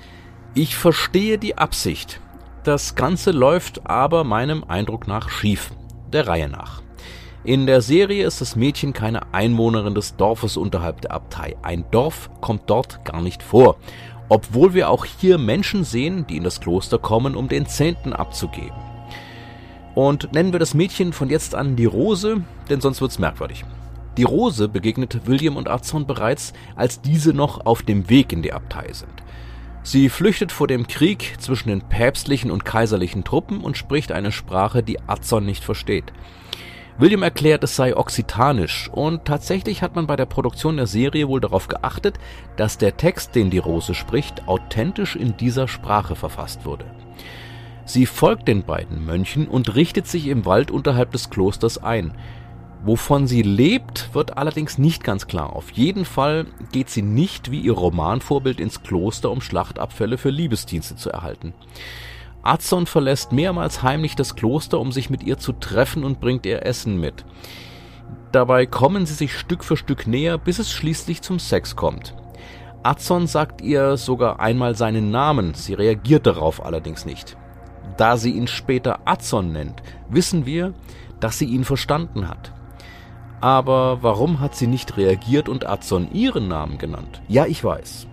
Ich 0.54 0.76
verstehe 0.76 1.38
die 1.38 1.58
Absicht. 1.58 2.20
Das 2.62 2.94
Ganze 2.94 3.32
läuft 3.32 3.84
aber 3.90 4.22
meinem 4.22 4.62
Eindruck 4.62 5.08
nach 5.08 5.28
schief, 5.28 5.72
der 6.12 6.28
Reihe 6.28 6.48
nach. 6.48 6.82
In 7.42 7.66
der 7.66 7.80
Serie 7.80 8.24
ist 8.24 8.40
das 8.40 8.54
Mädchen 8.54 8.92
keine 8.92 9.34
Einwohnerin 9.34 9.96
des 9.96 10.14
Dorfes 10.14 10.56
unterhalb 10.56 11.00
der 11.00 11.10
Abtei. 11.10 11.56
Ein 11.62 11.84
Dorf 11.90 12.30
kommt 12.40 12.70
dort 12.70 13.04
gar 13.04 13.22
nicht 13.22 13.42
vor. 13.42 13.76
Obwohl 14.28 14.72
wir 14.72 14.88
auch 14.88 15.04
hier 15.04 15.36
Menschen 15.36 15.82
sehen, 15.82 16.28
die 16.28 16.36
in 16.36 16.44
das 16.44 16.60
Kloster 16.60 17.00
kommen, 17.00 17.34
um 17.34 17.48
den 17.48 17.66
Zehnten 17.66 18.12
abzugeben. 18.12 18.78
Und 19.96 20.32
nennen 20.32 20.52
wir 20.52 20.60
das 20.60 20.74
Mädchen 20.74 21.12
von 21.12 21.28
jetzt 21.28 21.56
an 21.56 21.74
die 21.74 21.86
Rose, 21.86 22.44
denn 22.70 22.80
sonst 22.80 23.00
wird's 23.00 23.18
merkwürdig. 23.18 23.64
Die 24.16 24.22
Rose 24.22 24.68
begegnet 24.68 25.26
William 25.26 25.56
und 25.56 25.68
Azon 25.68 26.06
bereits, 26.06 26.52
als 26.76 27.00
diese 27.00 27.32
noch 27.32 27.66
auf 27.66 27.82
dem 27.82 28.08
Weg 28.08 28.32
in 28.32 28.42
die 28.42 28.52
Abtei 28.52 28.92
sind. 28.92 29.22
Sie 29.82 30.08
flüchtet 30.08 30.50
vor 30.50 30.66
dem 30.66 30.86
Krieg 30.86 31.34
zwischen 31.40 31.68
den 31.68 31.82
päpstlichen 31.82 32.50
und 32.50 32.64
kaiserlichen 32.64 33.24
Truppen 33.24 33.60
und 33.60 33.76
spricht 33.76 34.12
eine 34.12 34.32
Sprache, 34.32 34.82
die 34.82 34.98
Azon 35.06 35.44
nicht 35.44 35.62
versteht. 35.62 36.12
William 36.96 37.24
erklärt, 37.24 37.64
es 37.64 37.74
sei 37.74 37.96
okzitanisch 37.96 38.88
und 38.92 39.24
tatsächlich 39.24 39.82
hat 39.82 39.96
man 39.96 40.06
bei 40.06 40.14
der 40.14 40.26
Produktion 40.26 40.76
der 40.76 40.86
Serie 40.86 41.26
wohl 41.28 41.40
darauf 41.40 41.66
geachtet, 41.66 42.20
dass 42.56 42.78
der 42.78 42.96
Text, 42.96 43.34
den 43.34 43.50
die 43.50 43.58
Rose 43.58 43.94
spricht, 43.94 44.46
authentisch 44.46 45.16
in 45.16 45.36
dieser 45.36 45.66
Sprache 45.66 46.14
verfasst 46.14 46.64
wurde. 46.64 46.86
Sie 47.84 48.06
folgt 48.06 48.48
den 48.48 48.62
beiden 48.62 49.04
Mönchen 49.04 49.48
und 49.48 49.74
richtet 49.74 50.06
sich 50.06 50.28
im 50.28 50.46
Wald 50.46 50.70
unterhalb 50.70 51.10
des 51.10 51.30
Klosters 51.30 51.82
ein. 51.82 52.14
Wovon 52.84 53.26
sie 53.26 53.40
lebt, 53.40 54.10
wird 54.14 54.36
allerdings 54.36 54.76
nicht 54.76 55.02
ganz 55.02 55.26
klar. 55.26 55.56
Auf 55.56 55.70
jeden 55.70 56.04
Fall 56.04 56.46
geht 56.70 56.90
sie 56.90 57.00
nicht 57.00 57.50
wie 57.50 57.60
ihr 57.60 57.72
Romanvorbild 57.72 58.60
ins 58.60 58.82
Kloster, 58.82 59.30
um 59.30 59.40
Schlachtabfälle 59.40 60.18
für 60.18 60.28
Liebesdienste 60.28 60.94
zu 60.94 61.08
erhalten. 61.08 61.54
Azon 62.42 62.84
verlässt 62.84 63.32
mehrmals 63.32 63.82
heimlich 63.82 64.16
das 64.16 64.36
Kloster, 64.36 64.78
um 64.78 64.92
sich 64.92 65.08
mit 65.08 65.22
ihr 65.22 65.38
zu 65.38 65.54
treffen 65.54 66.04
und 66.04 66.20
bringt 66.20 66.44
ihr 66.44 66.66
Essen 66.66 67.00
mit. 67.00 67.24
Dabei 68.32 68.66
kommen 68.66 69.06
sie 69.06 69.14
sich 69.14 69.38
Stück 69.38 69.64
für 69.64 69.78
Stück 69.78 70.06
näher, 70.06 70.36
bis 70.36 70.58
es 70.58 70.70
schließlich 70.70 71.22
zum 71.22 71.38
Sex 71.38 71.76
kommt. 71.76 72.14
Azon 72.82 73.26
sagt 73.26 73.62
ihr 73.62 73.96
sogar 73.96 74.40
einmal 74.40 74.74
seinen 74.74 75.10
Namen, 75.10 75.54
sie 75.54 75.72
reagiert 75.72 76.26
darauf 76.26 76.62
allerdings 76.62 77.06
nicht. 77.06 77.38
Da 77.96 78.18
sie 78.18 78.32
ihn 78.32 78.46
später 78.46 79.00
Azon 79.06 79.52
nennt, 79.52 79.82
wissen 80.10 80.44
wir, 80.44 80.74
dass 81.18 81.38
sie 81.38 81.46
ihn 81.46 81.64
verstanden 81.64 82.28
hat. 82.28 82.52
Aber 83.44 83.98
warum 84.02 84.40
hat 84.40 84.54
sie 84.54 84.66
nicht 84.66 84.96
reagiert 84.96 85.50
und 85.50 85.68
Azon 85.68 86.10
ihren 86.14 86.48
Namen 86.48 86.78
genannt? 86.78 87.20
Ja, 87.28 87.44
ich 87.44 87.62
weiß. 87.62 88.06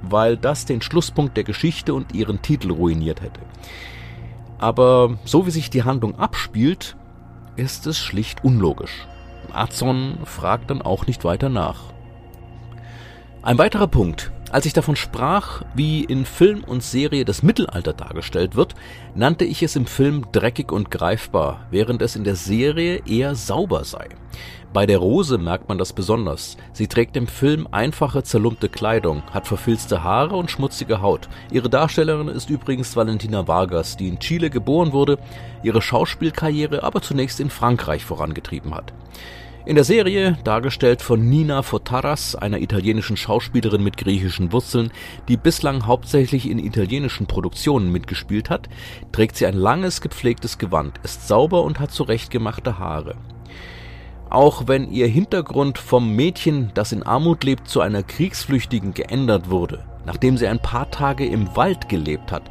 Weil 0.00 0.38
das 0.38 0.64
den 0.64 0.80
Schlusspunkt 0.80 1.36
der 1.36 1.44
Geschichte 1.44 1.92
und 1.92 2.14
ihren 2.14 2.40
Titel 2.40 2.70
ruiniert 2.70 3.20
hätte. 3.20 3.42
Aber 4.56 5.18
so 5.26 5.44
wie 5.44 5.50
sich 5.50 5.68
die 5.68 5.82
Handlung 5.82 6.18
abspielt, 6.18 6.96
ist 7.54 7.86
es 7.86 7.98
schlicht 7.98 8.44
unlogisch. 8.44 9.06
Azon 9.52 10.16
fragt 10.24 10.70
dann 10.70 10.80
auch 10.80 11.06
nicht 11.06 11.22
weiter 11.22 11.50
nach. 11.50 11.92
Ein 13.42 13.58
weiterer 13.58 13.88
Punkt. 13.88 14.32
Als 14.52 14.66
ich 14.66 14.72
davon 14.72 14.96
sprach, 14.96 15.62
wie 15.74 16.04
in 16.04 16.24
Film 16.24 16.62
und 16.62 16.82
Serie 16.82 17.24
das 17.24 17.42
Mittelalter 17.42 17.92
dargestellt 17.92 18.54
wird, 18.54 18.74
nannte 19.14 19.44
ich 19.46 19.62
es 19.62 19.76
im 19.76 19.86
Film 19.86 20.26
dreckig 20.30 20.70
und 20.72 20.90
greifbar, 20.90 21.66
während 21.70 22.02
es 22.02 22.16
in 22.16 22.24
der 22.24 22.36
Serie 22.36 23.02
eher 23.06 23.34
sauber 23.34 23.84
sei. 23.84 24.08
Bei 24.72 24.86
der 24.86 24.98
Rose 24.98 25.36
merkt 25.36 25.68
man 25.68 25.76
das 25.76 25.92
besonders. 25.92 26.56
Sie 26.72 26.86
trägt 26.86 27.14
im 27.18 27.26
Film 27.26 27.68
einfache, 27.70 28.22
zerlumpte 28.22 28.70
Kleidung, 28.70 29.22
hat 29.30 29.46
verfilzte 29.46 30.02
Haare 30.02 30.34
und 30.34 30.50
schmutzige 30.50 31.02
Haut. 31.02 31.28
Ihre 31.50 31.68
Darstellerin 31.68 32.28
ist 32.28 32.48
übrigens 32.48 32.96
Valentina 32.96 33.46
Vargas, 33.46 33.98
die 33.98 34.08
in 34.08 34.18
Chile 34.18 34.48
geboren 34.48 34.92
wurde, 34.92 35.18
ihre 35.62 35.82
Schauspielkarriere 35.82 36.82
aber 36.84 37.02
zunächst 37.02 37.38
in 37.38 37.50
Frankreich 37.50 38.06
vorangetrieben 38.06 38.74
hat. 38.74 38.94
In 39.66 39.74
der 39.74 39.84
Serie, 39.84 40.38
dargestellt 40.42 41.02
von 41.02 41.28
Nina 41.28 41.62
Fotaras, 41.62 42.34
einer 42.34 42.58
italienischen 42.58 43.18
Schauspielerin 43.18 43.84
mit 43.84 43.98
griechischen 43.98 44.52
Wurzeln, 44.52 44.90
die 45.28 45.36
bislang 45.36 45.86
hauptsächlich 45.86 46.48
in 46.48 46.58
italienischen 46.58 47.26
Produktionen 47.26 47.92
mitgespielt 47.92 48.48
hat, 48.48 48.70
trägt 49.12 49.36
sie 49.36 49.46
ein 49.46 49.54
langes, 49.54 50.00
gepflegtes 50.00 50.56
Gewand, 50.56 50.98
ist 51.04 51.28
sauber 51.28 51.62
und 51.62 51.78
hat 51.78 51.92
zurechtgemachte 51.92 52.78
Haare. 52.78 53.14
Auch 54.32 54.66
wenn 54.66 54.90
ihr 54.90 55.08
Hintergrund 55.08 55.76
vom 55.76 56.16
Mädchen, 56.16 56.70
das 56.72 56.92
in 56.92 57.02
Armut 57.02 57.44
lebt, 57.44 57.68
zu 57.68 57.82
einer 57.82 58.02
Kriegsflüchtigen 58.02 58.94
geändert 58.94 59.50
wurde, 59.50 59.84
nachdem 60.06 60.38
sie 60.38 60.48
ein 60.48 60.58
paar 60.58 60.90
Tage 60.90 61.26
im 61.26 61.54
Wald 61.54 61.90
gelebt 61.90 62.32
hat, 62.32 62.44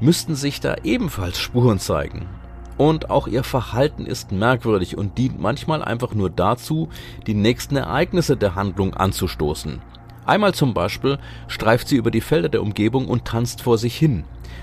müssten 0.00 0.36
sich 0.36 0.60
da 0.60 0.76
ebenfalls 0.84 1.36
Spuren 1.36 1.80
zeigen. 1.80 2.28
Und 2.76 3.10
auch 3.10 3.26
ihr 3.26 3.42
Verhalten 3.42 4.06
ist 4.06 4.30
merkwürdig 4.30 4.96
und 4.96 5.18
dient 5.18 5.40
manchmal 5.40 5.82
einfach 5.82 6.14
nur 6.14 6.30
dazu, 6.30 6.88
die 7.26 7.34
nächsten 7.34 7.74
Ereignisse 7.74 8.36
der 8.36 8.54
Handlung 8.54 8.94
anzustoßen. 8.94 9.82
Einmal 10.26 10.54
zum 10.54 10.74
Beispiel 10.74 11.18
streift 11.48 11.88
sie 11.88 11.96
über 11.96 12.12
die 12.12 12.20
Felder 12.20 12.50
der 12.50 12.62
Umgebung 12.62 13.08
und 13.08 13.24
tanzt 13.24 13.62
vor 13.62 13.78
sich 13.78 13.96
hin. 13.96 14.22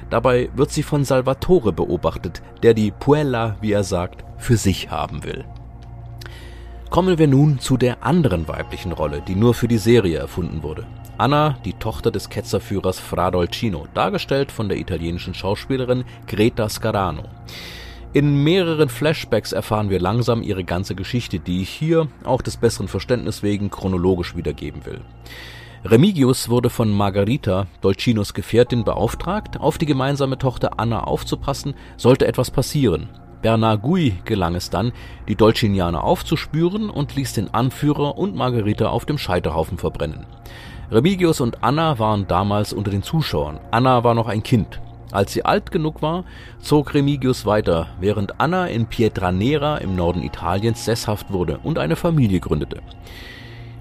Dabei 0.09 0.49
wird 0.55 0.71
sie 0.71 0.83
von 0.83 1.03
Salvatore 1.03 1.73
beobachtet, 1.73 2.41
der 2.63 2.73
die 2.73 2.91
Puella, 2.91 3.57
wie 3.59 3.73
er 3.73 3.83
sagt, 3.83 4.23
für 4.37 4.55
sich 4.55 4.89
haben 4.89 5.25
will. 5.25 5.43
Kommen 6.89 7.17
wir 7.17 7.27
nun 7.27 7.59
zu 7.59 7.75
der 7.75 8.03
anderen 8.03 8.47
weiblichen 8.47 8.93
Rolle, 8.93 9.21
die 9.21 9.35
nur 9.35 9.53
für 9.53 9.67
die 9.67 9.77
Serie 9.77 10.17
erfunden 10.17 10.63
wurde. 10.63 10.85
Anna, 11.17 11.57
die 11.65 11.73
Tochter 11.73 12.11
des 12.11 12.29
Ketzerführers 12.29 12.99
Fra 12.99 13.29
Dolcino, 13.29 13.87
dargestellt 13.93 14.51
von 14.51 14.69
der 14.69 14.77
italienischen 14.77 15.33
Schauspielerin 15.33 16.05
Greta 16.27 16.69
Scarano. 16.69 17.23
In 18.13 18.41
mehreren 18.41 18.87
Flashbacks 18.87 19.51
erfahren 19.51 19.89
wir 19.89 19.99
langsam 19.99 20.41
ihre 20.41 20.63
ganze 20.63 20.95
Geschichte, 20.95 21.39
die 21.39 21.61
ich 21.61 21.69
hier, 21.69 22.07
auch 22.23 22.41
des 22.41 22.55
besseren 22.55 22.87
Verständnisses 22.87 23.43
wegen, 23.43 23.69
chronologisch 23.69 24.35
wiedergeben 24.37 24.85
will. 24.85 25.01
Remigius 25.83 26.49
wurde 26.49 26.69
von 26.69 26.89
Margarita, 26.89 27.67
Dolcinos 27.81 28.33
Gefährtin, 28.33 28.85
beauftragt, 28.85 29.59
auf 29.59 29.77
die 29.77 29.85
gemeinsame 29.85 30.37
Tochter 30.37 30.79
Anna 30.79 31.03
aufzupassen, 31.03 31.75
sollte 31.97 32.27
etwas 32.27 32.49
passieren. 32.49 33.09
Bernard 33.41 33.81
Gui 33.81 34.15
gelang 34.25 34.55
es 34.55 34.69
dann, 34.69 34.91
die 35.27 35.35
Dolcinianer 35.35 36.03
aufzuspüren 36.03 36.89
und 36.89 37.15
ließ 37.15 37.33
den 37.33 37.53
Anführer 37.53 38.17
und 38.17 38.35
Margarita 38.35 38.89
auf 38.89 39.05
dem 39.05 39.17
Scheiterhaufen 39.17 39.77
verbrennen. 39.77 40.25
Remigius 40.91 41.41
und 41.41 41.63
Anna 41.63 41.99
waren 41.99 42.27
damals 42.27 42.73
unter 42.73 42.91
den 42.91 43.03
Zuschauern. 43.03 43.59
Anna 43.71 44.03
war 44.03 44.13
noch 44.13 44.27
ein 44.27 44.43
Kind. 44.43 44.79
Als 45.11 45.33
sie 45.33 45.45
alt 45.45 45.71
genug 45.71 46.01
war, 46.01 46.25
zog 46.59 46.93
Remigius 46.93 47.45
weiter, 47.45 47.87
während 47.99 48.39
Anna 48.39 48.67
in 48.67 48.87
Pietranera 48.87 49.77
im 49.77 49.95
Norden 49.95 50.21
Italiens 50.23 50.83
sesshaft 50.83 51.31
wurde 51.31 51.59
und 51.63 51.77
eine 51.77 51.95
Familie 51.95 52.39
gründete. 52.39 52.81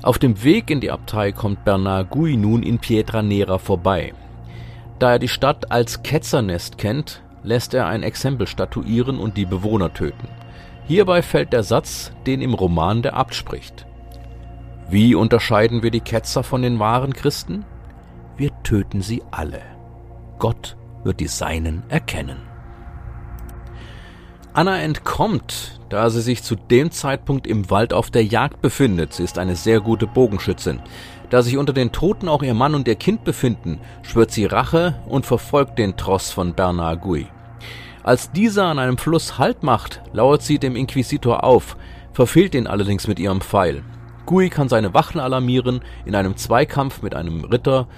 Auf 0.02 0.18
dem 0.18 0.44
Weg 0.44 0.70
in 0.70 0.80
die 0.80 0.90
Abtei 0.90 1.32
kommt 1.32 1.64
Bernard 1.64 2.10
Gui 2.10 2.36
nun 2.36 2.62
in 2.62 2.78
Pietranera 2.78 3.58
vorbei. 3.58 4.12
Da 4.98 5.12
er 5.12 5.18
die 5.18 5.28
Stadt 5.28 5.70
als 5.72 6.02
Ketzernest 6.02 6.78
kennt, 6.78 7.22
lässt 7.46 7.72
er 7.72 7.86
ein 7.86 8.02
Exempel 8.02 8.46
statuieren 8.46 9.18
und 9.18 9.36
die 9.36 9.46
Bewohner 9.46 9.94
töten. 9.94 10.28
Hierbei 10.86 11.22
fällt 11.22 11.52
der 11.52 11.62
Satz, 11.62 12.12
den 12.26 12.42
im 12.42 12.54
Roman 12.54 13.02
der 13.02 13.14
Abt 13.14 13.34
spricht. 13.34 13.86
Wie 14.88 15.14
unterscheiden 15.14 15.82
wir 15.82 15.90
die 15.90 16.00
Ketzer 16.00 16.42
von 16.42 16.62
den 16.62 16.78
wahren 16.78 17.12
Christen? 17.12 17.64
Wir 18.36 18.50
töten 18.62 19.00
sie 19.00 19.22
alle. 19.30 19.62
Gott 20.38 20.76
wird 21.02 21.20
die 21.20 21.28
Seinen 21.28 21.82
erkennen. 21.88 22.38
Anna 24.52 24.78
entkommt, 24.78 25.80
da 25.88 26.08
sie 26.08 26.22
sich 26.22 26.42
zu 26.42 26.56
dem 26.56 26.90
Zeitpunkt 26.90 27.46
im 27.46 27.68
Wald 27.68 27.92
auf 27.92 28.10
der 28.10 28.24
Jagd 28.24 28.62
befindet. 28.62 29.12
Sie 29.12 29.22
ist 29.22 29.38
eine 29.38 29.56
sehr 29.56 29.80
gute 29.80 30.06
Bogenschützin. 30.06 30.80
Da 31.30 31.42
sich 31.42 31.56
unter 31.56 31.72
den 31.72 31.92
Toten 31.92 32.28
auch 32.28 32.42
ihr 32.42 32.54
Mann 32.54 32.74
und 32.74 32.86
ihr 32.86 32.94
Kind 32.94 33.24
befinden, 33.24 33.80
schwört 34.02 34.30
sie 34.30 34.46
Rache 34.46 34.94
und 35.08 35.26
verfolgt 35.26 35.78
den 35.78 35.96
Tross 35.96 36.30
von 36.30 36.54
Bernard 36.54 37.02
Gui. 37.02 37.26
Als 38.06 38.30
dieser 38.30 38.66
an 38.66 38.78
einem 38.78 38.98
Fluss 38.98 39.36
Halt 39.36 39.64
macht, 39.64 40.00
lauert 40.12 40.40
sie 40.40 40.60
dem 40.60 40.76
Inquisitor 40.76 41.42
auf, 41.42 41.76
verfehlt 42.12 42.54
ihn 42.54 42.68
allerdings 42.68 43.08
mit 43.08 43.18
ihrem 43.18 43.40
Pfeil. 43.40 43.82
Gui 44.26 44.48
kann 44.48 44.68
seine 44.68 44.94
Wachen 44.94 45.18
alarmieren, 45.18 45.80
in 46.04 46.14
einem 46.14 46.36
Zweikampf 46.36 47.02
mit 47.02 47.16
einem 47.16 47.42
Ritter 47.42 47.88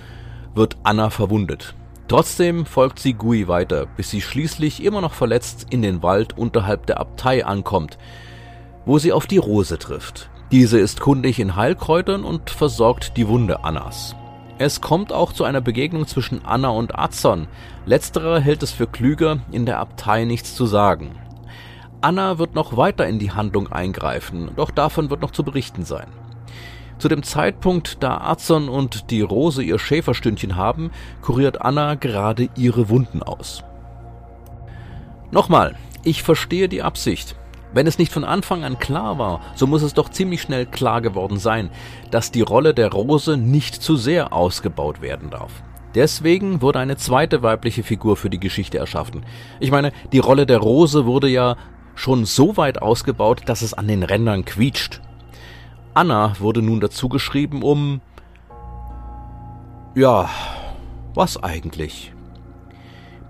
wird 0.55 0.79
Anna 0.83 1.11
verwundet. 1.11 1.75
Trotzdem 2.09 2.64
folgt 2.64 3.01
sie 3.01 3.12
Gui 3.12 3.49
weiter, 3.49 3.85
bis 3.85 4.09
sie 4.09 4.23
schließlich 4.23 4.83
immer 4.83 5.03
noch 5.03 5.12
verletzt 5.12 5.66
in 5.68 5.83
den 5.83 6.03
Wald 6.03 6.38
unterhalb 6.38 6.87
der 6.87 7.01
Abtei 7.01 7.44
ankommt, 7.44 7.99
wo 8.87 8.99
sie 8.99 9.12
auf 9.12 9.27
die 9.27 9.37
Rose 9.37 9.79
trifft. 9.79 10.31
Diese 10.51 10.79
ist 10.79 11.01
kundig 11.01 11.38
in 11.38 11.55
Heilkräutern 11.55 12.25
und 12.25 12.49
versorgt 12.49 13.18
die 13.18 13.29
Wunde 13.29 13.62
Annas. 13.62 14.16
Es 14.61 14.81
kommt 14.81 15.12
auch 15.12 15.33
zu 15.33 15.44
einer 15.44 15.61
Begegnung 15.61 16.09
zwischen 16.09 16.44
Anna 16.44 16.71
und 16.71 16.99
Azon. 16.99 17.47
Letzterer 17.87 18.40
hält 18.40 18.64
es 18.64 18.73
für 18.73 18.88
klüger, 18.88 19.38
in 19.53 19.66
der 19.66 19.79
Abtei 19.79 20.25
nichts 20.25 20.57
zu 20.57 20.66
sagen. 20.66 21.12
Anna 22.01 22.38
wird 22.38 22.57
noch 22.57 22.77
weiter 22.77 23.07
in 23.07 23.21
die 23.21 23.31
Handlung 23.31 23.71
eingreifen, 23.71 24.51
doch 24.57 24.73
davon 24.73 25.11
wird 25.11 25.23
noch 25.23 25.31
zu 25.31 25.44
berichten 25.44 25.85
sein. 25.85 26.09
Zu 26.99 27.09
dem 27.09 27.23
Zeitpunkt, 27.23 28.03
da 28.03 28.18
Azon 28.18 28.68
und 28.68 29.12
die 29.12 29.21
Rose 29.21 29.62
ihr 29.62 29.79
Schäferstündchen 29.79 30.57
haben, 30.57 30.90
kuriert 31.23 31.62
Anna 31.62 31.94
gerade 31.94 32.49
ihre 32.57 32.88
Wunden 32.88 33.23
aus. 33.23 33.62
Nochmal, 35.31 35.77
ich 36.03 36.25
verstehe 36.25 36.68
die 36.68 36.83
Absicht. 36.83 37.37
Wenn 37.79 37.87
es 37.87 37.97
nicht 37.97 38.12
von 38.12 38.25
Anfang 38.25 38.64
an 38.64 38.81
klar 38.81 39.21
war, 39.21 39.41
so 39.55 39.69
muss 39.69 39.83
es 39.83 39.95
doch 39.95 40.09
ziemlich 40.09 40.43
schnell 40.43 40.67
klar 40.67 41.01
geworden 41.01 41.38
sein, 41.38 41.71
dass 42.11 42.33
die 42.33 42.41
Rolle 42.41 42.75
der 42.75 42.91
Rose 42.91 43.37
nicht 43.37 43.77
zu 43.77 43.95
sehr 43.95 44.33
ausgebaut 44.33 45.01
werden 45.01 45.31
darf. 45.31 45.62
Deswegen 45.95 46.61
wurde 46.61 46.81
eine 46.81 46.97
zweite 46.97 47.45
weibliche 47.45 47.85
Figur 47.85 48.17
für 48.17 48.31
die 48.31 48.41
Geschichte 48.41 48.79
erschaffen. 48.79 49.25
Ich 49.61 49.71
meine, 49.71 49.93
die 50.11 50.19
Rolle 50.19 50.45
der 50.45 50.59
Rose 50.59 51.07
wurde 51.07 51.29
ja 51.29 51.55
schon 51.95 52.25
so 52.25 52.57
weit 52.57 52.83
ausgebaut, 52.83 53.43
dass 53.47 53.62
es 53.62 53.75
an 53.75 53.87
den 53.87 54.03
Rändern 54.03 54.45
quietscht. 54.45 55.01
Anna 55.95 56.33
wurde 56.41 56.62
nun 56.62 56.81
dazu 56.81 57.09
geschrieben, 57.09 57.62
um... 57.62 58.01
Ja, 59.95 60.29
was 61.14 61.41
eigentlich? 61.41 62.12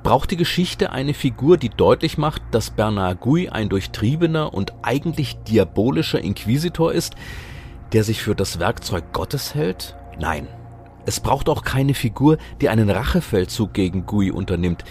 Braucht 0.02 0.30
die 0.30 0.36
Geschichte 0.36 0.92
eine 0.92 1.12
Figur, 1.14 1.56
die 1.56 1.68
deutlich 1.68 2.18
macht, 2.18 2.42
dass 2.50 2.70
Bernard 2.70 3.20
Gui 3.20 3.48
ein 3.48 3.68
durchtriebener 3.68 4.54
und 4.54 4.72
eigentlich 4.82 5.36
diabolischer 5.48 6.20
Inquisitor 6.20 6.92
ist, 6.92 7.14
der 7.92 8.04
sich 8.04 8.22
für 8.22 8.34
das 8.34 8.58
Werkzeug 8.58 9.12
Gottes 9.12 9.54
hält? 9.54 9.96
Nein. 10.18 10.48
Es 11.04 11.20
braucht 11.20 11.48
auch 11.48 11.62
keine 11.62 11.94
Figur, 11.94 12.36
die 12.60 12.68
einen 12.68 12.90
Rachefeldzug 12.90 13.72
gegen 13.72 14.04
Gui 14.04 14.30
unternimmt, 14.30 14.84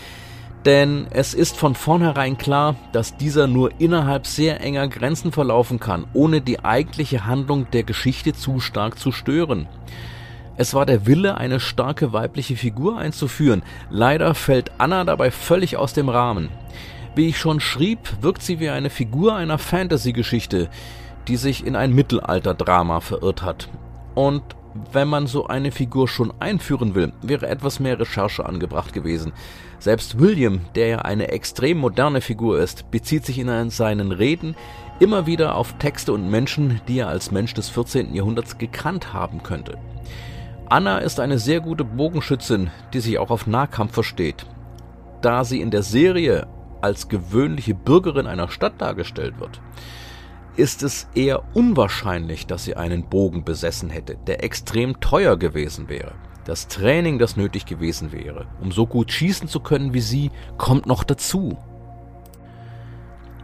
denn 0.66 1.08
es 1.12 1.34
ist 1.34 1.56
von 1.56 1.76
vornherein 1.76 2.38
klar, 2.38 2.76
dass 2.92 3.16
dieser 3.16 3.48
nur 3.48 3.80
innerhalb 3.80 4.28
sehr 4.28 4.60
enger 4.60 4.88
Grenzen 4.88 5.32
verlaufen 5.32 5.80
kann, 5.80 6.08
ohne 6.14 6.42
die 6.42 6.66
eigentliche 6.66 7.26
Handlung 7.26 7.72
der 7.72 7.84
Geschichte 7.84 8.34
zu 8.34 8.60
stark 8.60 9.00
zu 9.00 9.12
stören. 9.12 9.70
Es 10.60 10.74
war 10.74 10.88
der 10.88 11.06
Wille, 11.06 11.38
eine 11.38 11.60
starke 11.60 12.14
weibliche 12.14 12.56
Figur 12.56 12.98
einzuführen. 12.98 13.62
Leider 13.92 14.34
fällt 14.34 14.72
Anna 14.80 15.04
dabei 15.04 15.30
völlig 15.30 15.78
aus 15.78 15.94
dem 15.94 16.10
Rahmen. 16.10 16.50
Wie 17.16 17.28
ich 17.28 17.38
schon 17.38 17.60
schrieb, 17.60 18.00
wirkt 18.22 18.42
sie 18.42 18.60
wie 18.60 18.70
eine 18.70 18.90
Figur 18.90 19.36
einer 19.36 19.60
Fantasy-Geschichte, 19.60 20.70
die 21.28 21.38
sich 21.38 21.66
in 21.66 21.76
ein 21.76 21.94
Mittelalter-Drama 21.94 23.02
verirrt 23.02 23.44
hat. 23.44 23.70
Und 24.16 24.42
wenn 24.92 25.08
man 25.08 25.28
so 25.28 25.46
eine 25.48 25.72
Figur 25.72 26.08
schon 26.08 26.34
einführen 26.40 26.96
will, 26.96 27.14
wäre 27.22 27.48
etwas 27.48 27.80
mehr 27.80 28.00
Recherche 28.00 28.46
angebracht 28.46 28.94
gewesen. 28.94 29.34
Selbst 29.78 30.20
William, 30.20 30.62
der 30.74 30.88
ja 30.88 30.98
eine 31.00 31.30
extrem 31.30 31.78
moderne 31.78 32.22
Figur 32.22 32.60
ist, 32.60 32.90
bezieht 32.90 33.26
sich 33.26 33.38
in 33.38 33.70
seinen 33.70 34.12
Reden 34.12 34.56
immer 35.00 35.28
wieder 35.28 35.56
auf 35.56 35.74
Texte 35.78 36.14
und 36.14 36.30
Menschen, 36.30 36.82
die 36.88 37.00
er 37.00 37.10
als 37.10 37.30
Mensch 37.32 37.54
des 37.54 37.70
14. 37.70 38.16
Jahrhunderts 38.16 38.58
gekannt 38.58 39.14
haben 39.14 39.44
könnte. 39.44 39.78
Anna 40.70 40.98
ist 40.98 41.22
eine 41.22 41.40
sehr 41.40 41.62
gute 41.62 41.86
Bogenschützin, 41.86 42.72
die 42.94 43.00
sich 43.00 43.20
auch 43.20 43.30
auf 43.30 43.48
Nahkampf 43.48 43.94
versteht. 43.94 44.46
Da 45.22 45.46
sie 45.46 45.62
in 45.62 45.72
der 45.72 45.82
Serie 45.82 46.46
als 46.82 47.08
gewöhnliche 47.08 47.74
Bürgerin 47.74 48.28
einer 48.28 48.50
Stadt 48.50 48.74
dargestellt 48.82 49.40
wird, 49.40 49.62
ist 50.58 50.84
es 50.84 51.08
eher 51.16 51.44
unwahrscheinlich, 51.56 52.48
dass 52.48 52.66
sie 52.66 52.76
einen 52.76 53.08
Bogen 53.08 53.46
besessen 53.46 53.90
hätte, 53.90 54.18
der 54.28 54.44
extrem 54.44 55.00
teuer 55.00 55.38
gewesen 55.38 55.88
wäre. 55.88 56.16
Das 56.44 56.68
Training, 56.68 57.18
das 57.18 57.38
nötig 57.38 57.66
gewesen 57.66 58.12
wäre, 58.12 58.48
um 58.62 58.74
so 58.74 58.88
gut 58.88 59.12
schießen 59.12 59.48
zu 59.48 59.62
können 59.62 59.94
wie 59.94 60.02
sie, 60.02 60.32
kommt 60.58 60.86
noch 60.86 61.06
dazu. 61.06 61.58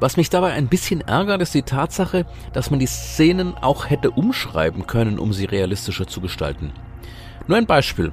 Was 0.01 0.17
mich 0.17 0.29
dabei 0.29 0.51
ein 0.51 0.67
bisschen 0.67 0.99
ärgert, 0.99 1.41
ist 1.41 1.53
die 1.53 1.63
Tatsache, 1.63 2.25
dass 2.51 2.69
man 2.69 2.79
die 2.79 2.87
Szenen 2.87 3.55
auch 3.55 3.89
hätte 3.89 4.11
umschreiben 4.11 4.87
können, 4.87 5.19
um 5.19 5.31
sie 5.31 5.45
realistischer 5.45 6.07
zu 6.07 6.19
gestalten. 6.19 6.73
Nur 7.47 7.57
ein 7.57 7.65
Beispiel. 7.65 8.11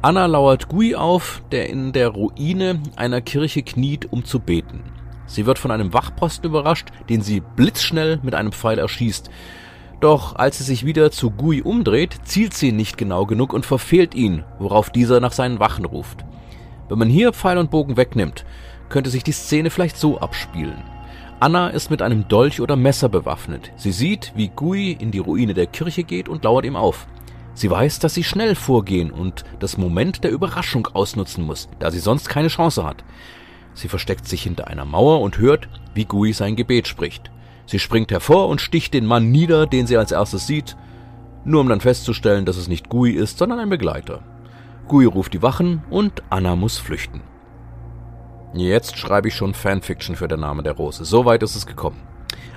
Anna 0.00 0.26
lauert 0.26 0.68
Gui 0.68 0.96
auf, 0.96 1.42
der 1.52 1.68
in 1.68 1.92
der 1.92 2.08
Ruine 2.08 2.80
einer 2.96 3.20
Kirche 3.20 3.62
kniet, 3.62 4.10
um 4.10 4.24
zu 4.24 4.40
beten. 4.40 4.82
Sie 5.26 5.46
wird 5.46 5.58
von 5.58 5.70
einem 5.70 5.92
Wachposten 5.92 6.50
überrascht, 6.50 6.88
den 7.08 7.22
sie 7.22 7.40
blitzschnell 7.40 8.18
mit 8.22 8.34
einem 8.34 8.52
Pfeil 8.52 8.78
erschießt. 8.78 9.30
Doch 10.00 10.34
als 10.34 10.58
sie 10.58 10.64
sich 10.64 10.84
wieder 10.84 11.12
zu 11.12 11.30
Gui 11.30 11.62
umdreht, 11.62 12.16
zielt 12.24 12.54
sie 12.54 12.72
nicht 12.72 12.98
genau 12.98 13.24
genug 13.26 13.52
und 13.52 13.64
verfehlt 13.64 14.14
ihn, 14.14 14.44
worauf 14.58 14.90
dieser 14.90 15.20
nach 15.20 15.32
seinen 15.32 15.60
Wachen 15.60 15.84
ruft. 15.84 16.24
Wenn 16.88 16.98
man 16.98 17.08
hier 17.08 17.32
Pfeil 17.32 17.58
und 17.58 17.70
Bogen 17.70 17.96
wegnimmt, 17.96 18.44
könnte 18.88 19.10
sich 19.10 19.22
die 19.22 19.32
Szene 19.32 19.70
vielleicht 19.70 19.96
so 19.96 20.18
abspielen. 20.18 20.82
Anna 21.38 21.68
ist 21.68 21.90
mit 21.90 22.02
einem 22.02 22.28
Dolch 22.28 22.60
oder 22.60 22.76
Messer 22.76 23.08
bewaffnet. 23.08 23.72
Sie 23.76 23.92
sieht, 23.92 24.32
wie 24.36 24.48
Gui 24.48 24.92
in 24.92 25.10
die 25.10 25.18
Ruine 25.18 25.54
der 25.54 25.66
Kirche 25.66 26.04
geht 26.04 26.28
und 26.28 26.44
lauert 26.44 26.64
ihm 26.64 26.76
auf. 26.76 27.06
Sie 27.54 27.70
weiß, 27.70 27.98
dass 27.98 28.14
sie 28.14 28.24
schnell 28.24 28.54
vorgehen 28.54 29.10
und 29.10 29.44
das 29.58 29.76
Moment 29.76 30.24
der 30.24 30.30
Überraschung 30.30 30.88
ausnutzen 30.88 31.44
muss, 31.44 31.68
da 31.78 31.90
sie 31.90 31.98
sonst 31.98 32.28
keine 32.28 32.48
Chance 32.48 32.84
hat. 32.84 33.04
Sie 33.74 33.88
versteckt 33.88 34.26
sich 34.26 34.42
hinter 34.42 34.68
einer 34.68 34.84
Mauer 34.84 35.20
und 35.20 35.38
hört, 35.38 35.68
wie 35.94 36.04
Gui 36.04 36.32
sein 36.32 36.56
Gebet 36.56 36.88
spricht. 36.88 37.30
Sie 37.66 37.78
springt 37.78 38.10
hervor 38.10 38.48
und 38.48 38.60
sticht 38.60 38.94
den 38.94 39.06
Mann 39.06 39.30
nieder, 39.30 39.66
den 39.66 39.86
sie 39.86 39.96
als 39.96 40.12
erstes 40.12 40.46
sieht, 40.46 40.76
nur 41.44 41.60
um 41.60 41.68
dann 41.68 41.80
festzustellen, 41.80 42.44
dass 42.44 42.56
es 42.56 42.68
nicht 42.68 42.88
Gui 42.88 43.12
ist, 43.12 43.38
sondern 43.38 43.58
ein 43.58 43.70
Begleiter. 43.70 44.22
Gui 44.88 45.04
ruft 45.04 45.32
die 45.32 45.42
Wachen 45.42 45.82
und 45.90 46.22
Anna 46.30 46.56
muss 46.56 46.78
flüchten. 46.78 47.22
Jetzt 48.54 48.98
schreibe 48.98 49.28
ich 49.28 49.34
schon 49.34 49.54
Fanfiction 49.54 50.16
für 50.16 50.28
der 50.28 50.38
Name 50.38 50.62
der 50.62 50.74
Rose. 50.74 51.04
So 51.04 51.24
weit 51.24 51.42
ist 51.42 51.56
es 51.56 51.66
gekommen. 51.66 52.02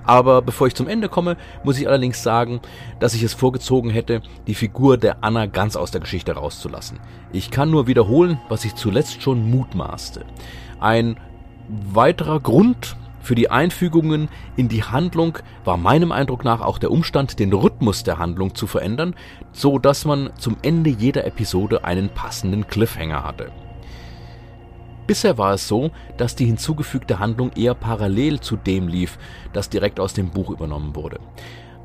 Aber 0.03 0.41
bevor 0.41 0.67
ich 0.67 0.75
zum 0.75 0.88
Ende 0.88 1.09
komme, 1.09 1.38
muss 1.63 1.79
ich 1.79 1.88
allerdings 1.88 2.21
sagen, 2.21 2.61
dass 2.99 3.13
ich 3.13 3.23
es 3.23 3.33
vorgezogen 3.33 3.89
hätte, 3.89 4.21
die 4.47 4.55
Figur 4.55 4.97
der 4.97 5.23
Anna 5.23 5.45
ganz 5.47 5.75
aus 5.75 5.91
der 5.91 6.01
Geschichte 6.01 6.33
rauszulassen. 6.33 6.99
Ich 7.31 7.51
kann 7.51 7.71
nur 7.71 7.88
wiederholen, 7.88 8.39
was 8.49 8.65
ich 8.65 8.75
zuletzt 8.75 9.21
schon 9.21 9.49
mutmaßte. 9.49 10.25
Ein 10.79 11.17
weiterer 11.67 12.39
Grund 12.39 12.95
für 13.25 13.33
die 13.33 13.49
Einfügungen 13.49 14.29
in 14.55 14.69
die 14.69 14.83
Handlung 14.83 15.39
war 15.63 15.77
meinem 15.77 16.11
Eindruck 16.11 16.45
nach 16.45 16.61
auch 16.61 16.77
der 16.77 16.91
Umstand, 16.91 17.39
den 17.39 17.51
Rhythmus 17.51 18.03
der 18.03 18.19
Handlung 18.19 18.53
zu 18.53 18.67
verändern, 18.67 19.15
so 19.51 19.79
dass 19.79 20.05
man 20.05 20.29
zum 20.38 20.57
Ende 20.61 20.91
jeder 20.91 21.25
Episode 21.25 21.83
einen 21.83 22.09
passenden 22.09 22.67
Cliffhanger 22.67 23.23
hatte. 23.23 23.51
Bisher 25.08 25.38
war 25.38 25.54
es 25.54 25.68
so, 25.68 25.91
dass 26.18 26.36
die 26.36 26.46
hinzugefügte 26.46 27.20
Handlung 27.20 27.52
eher 27.56 27.76
parallel 27.76 28.39
zu 28.39 28.56
dem 28.56 28.88
lief, 28.88 29.18
das 29.54 29.70
direkt 29.70 30.00
aus 30.00 30.13
dem 30.13 30.32
Buch 30.32 30.50
übernommen 30.50 30.96
wurde. 30.96 31.20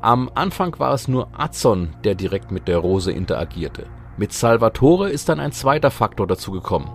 Am 0.01 0.31
Anfang 0.33 0.79
war 0.79 0.93
es 0.93 1.07
nur 1.07 1.27
Azon, 1.37 1.95
der 2.03 2.15
direkt 2.15 2.51
mit 2.51 2.67
der 2.67 2.79
Rose 2.79 3.11
interagierte. 3.11 3.85
Mit 4.17 4.33
Salvatore 4.33 5.09
ist 5.09 5.29
dann 5.29 5.39
ein 5.39 5.51
zweiter 5.51 5.91
Faktor 5.91 6.25
dazugekommen. 6.25 6.89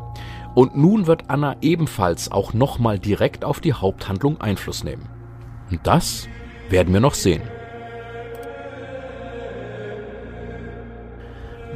Und 0.54 0.76
nun 0.76 1.06
wird 1.06 1.24
Anna 1.28 1.56
ebenfalls 1.60 2.32
auch 2.32 2.52
nochmal 2.52 2.98
direkt 2.98 3.44
auf 3.44 3.60
die 3.60 3.74
Haupthandlung 3.74 4.40
Einfluss 4.40 4.84
nehmen. 4.84 5.08
Und 5.70 5.86
das 5.86 6.28
werden 6.68 6.92
wir 6.92 7.00
noch 7.00 7.14
sehen. 7.14 7.42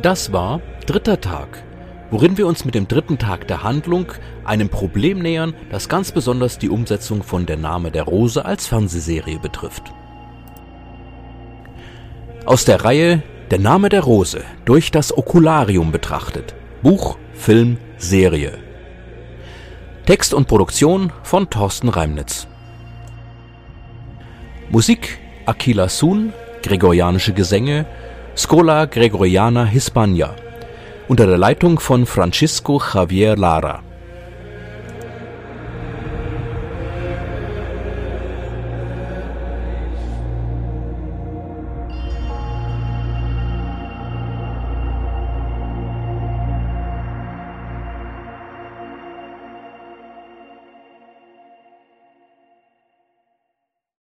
Das 0.02 0.32
war 0.32 0.60
dritter 0.86 1.20
Tag, 1.20 1.62
worin 2.10 2.36
wir 2.36 2.46
uns 2.46 2.64
mit 2.64 2.74
dem 2.74 2.88
dritten 2.88 3.18
Tag 3.18 3.46
der 3.48 3.62
Handlung 3.62 4.12
einem 4.44 4.68
Problem 4.68 5.20
nähern, 5.20 5.54
das 5.70 5.88
ganz 5.88 6.12
besonders 6.12 6.58
die 6.58 6.68
Umsetzung 6.68 7.22
von 7.22 7.46
Der 7.46 7.56
Name 7.56 7.90
der 7.90 8.04
Rose 8.04 8.44
als 8.44 8.66
Fernsehserie 8.66 9.38
betrifft. 9.38 9.92
Aus 12.46 12.64
der 12.64 12.84
Reihe 12.84 13.22
Der 13.50 13.58
Name 13.58 13.88
der 13.88 14.02
Rose 14.02 14.42
durch 14.64 14.90
das 14.90 15.16
Okularium 15.16 15.92
betrachtet. 15.92 16.54
Buch, 16.82 17.18
Film, 17.32 17.78
Serie 17.98 18.58
Text 20.06 20.34
und 20.34 20.48
Produktion 20.48 21.12
von 21.22 21.50
Thorsten 21.50 21.88
Reimnitz. 21.88 22.48
Musik 24.70 25.18
Aquila 25.46 25.88
Sun, 25.88 26.32
Gregorianische 26.62 27.32
Gesänge, 27.32 27.86
Scola 28.36 28.86
Gregoriana 28.86 29.64
Hispania, 29.64 30.34
unter 31.10 31.26
der 31.26 31.38
Leitung 31.38 31.80
von 31.80 32.06
Francisco 32.06 32.80
Javier 32.94 33.34
Lara. 33.34 33.82